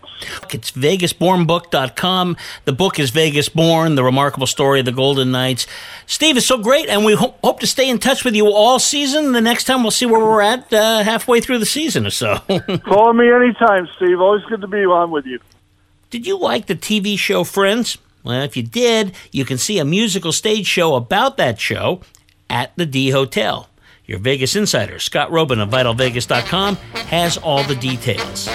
[0.54, 2.38] It's VegasBornBook.com.
[2.66, 5.66] The book is Vegas Born, the remarkable story of the Golden Knights.
[6.06, 8.80] Steve, it's so great, and we ho- hope to stay in touch with you all
[8.80, 9.32] season.
[9.32, 12.38] The next time we'll see where we're at uh, halfway through the season or so.
[12.86, 14.20] Call me anytime, Steve.
[14.20, 15.40] Always good to be on with you.
[16.10, 17.98] Did you like the TV show Friends?
[18.24, 22.02] Well, if you did, you can see a musical stage show about that show
[22.50, 23.70] at the D Hotel.
[24.08, 28.47] Your Vegas insider, Scott Roeben of VitalVegas.com, has all the details.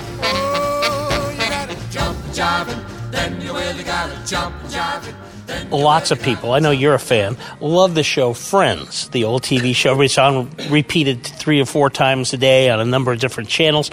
[5.73, 9.75] Lots of people, I know you're a fan, love the show Friends, the old TV
[9.75, 10.01] show.
[10.01, 13.91] It's on repeated three or four times a day on a number of different channels.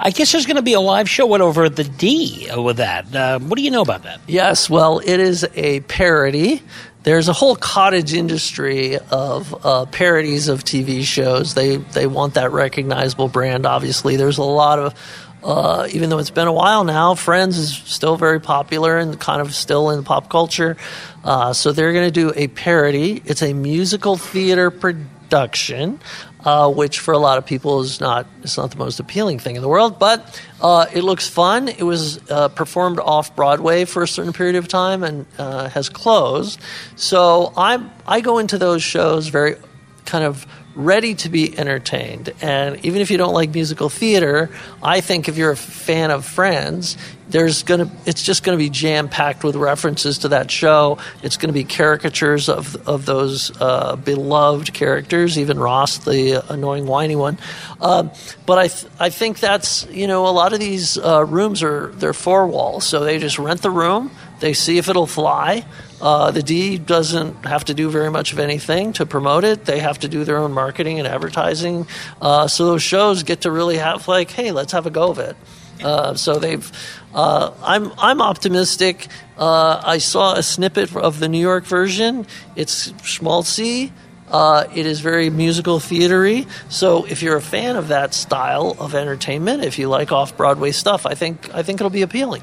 [0.00, 3.12] I guess there's going to be a live show went over the D with that.
[3.12, 4.20] Uh, what do you know about that?
[4.28, 6.62] Yes, well, it is a parody.
[7.08, 11.54] There's a whole cottage industry of uh, parodies of TV shows.
[11.54, 13.64] They they want that recognizable brand.
[13.64, 14.94] Obviously, there's a lot of.
[15.42, 19.40] Uh, even though it's been a while now, Friends is still very popular and kind
[19.40, 20.76] of still in pop culture.
[21.24, 23.22] Uh, so they're going to do a parody.
[23.24, 26.00] It's a musical theater production,
[26.44, 29.56] uh, which for a lot of people is not it's not the most appealing thing
[29.56, 31.68] in the world, but uh, it looks fun.
[31.68, 35.88] It was uh, performed off Broadway for a certain period of time and uh, has
[35.88, 36.60] closed.
[36.96, 39.56] So I'm I go into those shows very
[40.04, 40.46] kind of
[40.78, 42.32] ready to be entertained.
[42.40, 44.48] And even if you don't like musical theater,
[44.80, 46.96] I think if you're a fan of Friends,
[47.28, 50.98] there's gonna it's just gonna be jam packed with references to that show.
[51.22, 57.16] It's gonna be caricatures of of those uh, beloved characters, even Ross, the annoying whiny
[57.16, 57.38] one.
[57.80, 58.12] Um,
[58.46, 61.88] but I th- I think that's you know a lot of these uh, rooms are
[61.88, 64.10] they're four walls, so they just rent the room.
[64.40, 65.64] They see if it'll fly.
[66.00, 69.64] Uh, the D doesn't have to do very much of anything to promote it.
[69.64, 71.86] They have to do their own marketing and advertising.
[72.22, 75.18] Uh, so those shows get to really have like, hey, let's have a go of
[75.18, 75.36] it.
[75.82, 76.70] Uh, so they've.
[77.14, 79.08] Uh, I'm I'm optimistic.
[79.36, 82.26] Uh, I saw a snippet of the New York version.
[82.56, 83.92] It's schmaltzy.
[84.30, 86.46] Uh, it is very musical theatery.
[86.68, 90.72] So if you're a fan of that style of entertainment, if you like off Broadway
[90.72, 92.42] stuff, I think I think it'll be appealing.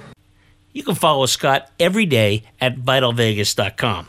[0.76, 4.08] You can follow Scott every day at vitalvegas.com.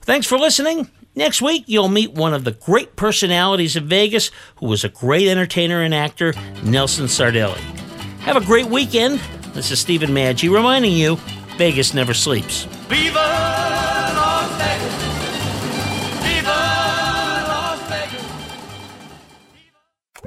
[0.00, 0.90] Thanks for listening.
[1.14, 5.28] Next week, you'll meet one of the great personalities of Vegas who was a great
[5.28, 6.32] entertainer and actor,
[6.64, 7.58] Nelson Sardelli.
[8.20, 9.18] Have a great weekend.
[9.52, 11.16] This is Stephen Maggi reminding you
[11.58, 12.64] Vegas never sleeps.
[12.88, 14.27] Viva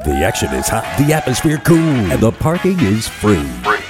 [0.04, 3.48] The action is hot, the atmosphere cool, and the parking is free.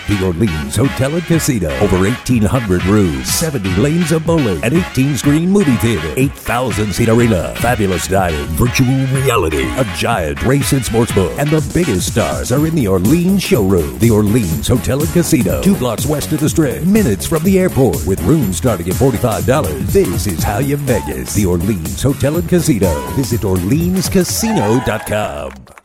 [0.10, 1.70] The Orleans Hotel and Casino.
[1.80, 7.56] Over 1,800 rooms, 70 lanes of bowling, an 18 screen movie theater, 8,000 seat arena,
[7.60, 12.68] fabulous dining, virtual reality, a giant race and sports book, and the biggest stars are
[12.68, 13.98] in the Orleans showroom.
[14.00, 15.62] The Orleans Hotel and Casino.
[15.62, 19.88] Two blocks west of the strip, minutes from the airport, with rooms starting at $45.
[19.94, 21.34] This is how you Vegas.
[21.36, 22.94] The Orleans Hotel and Casino.
[23.12, 25.81] Visit OrleansCasino.com.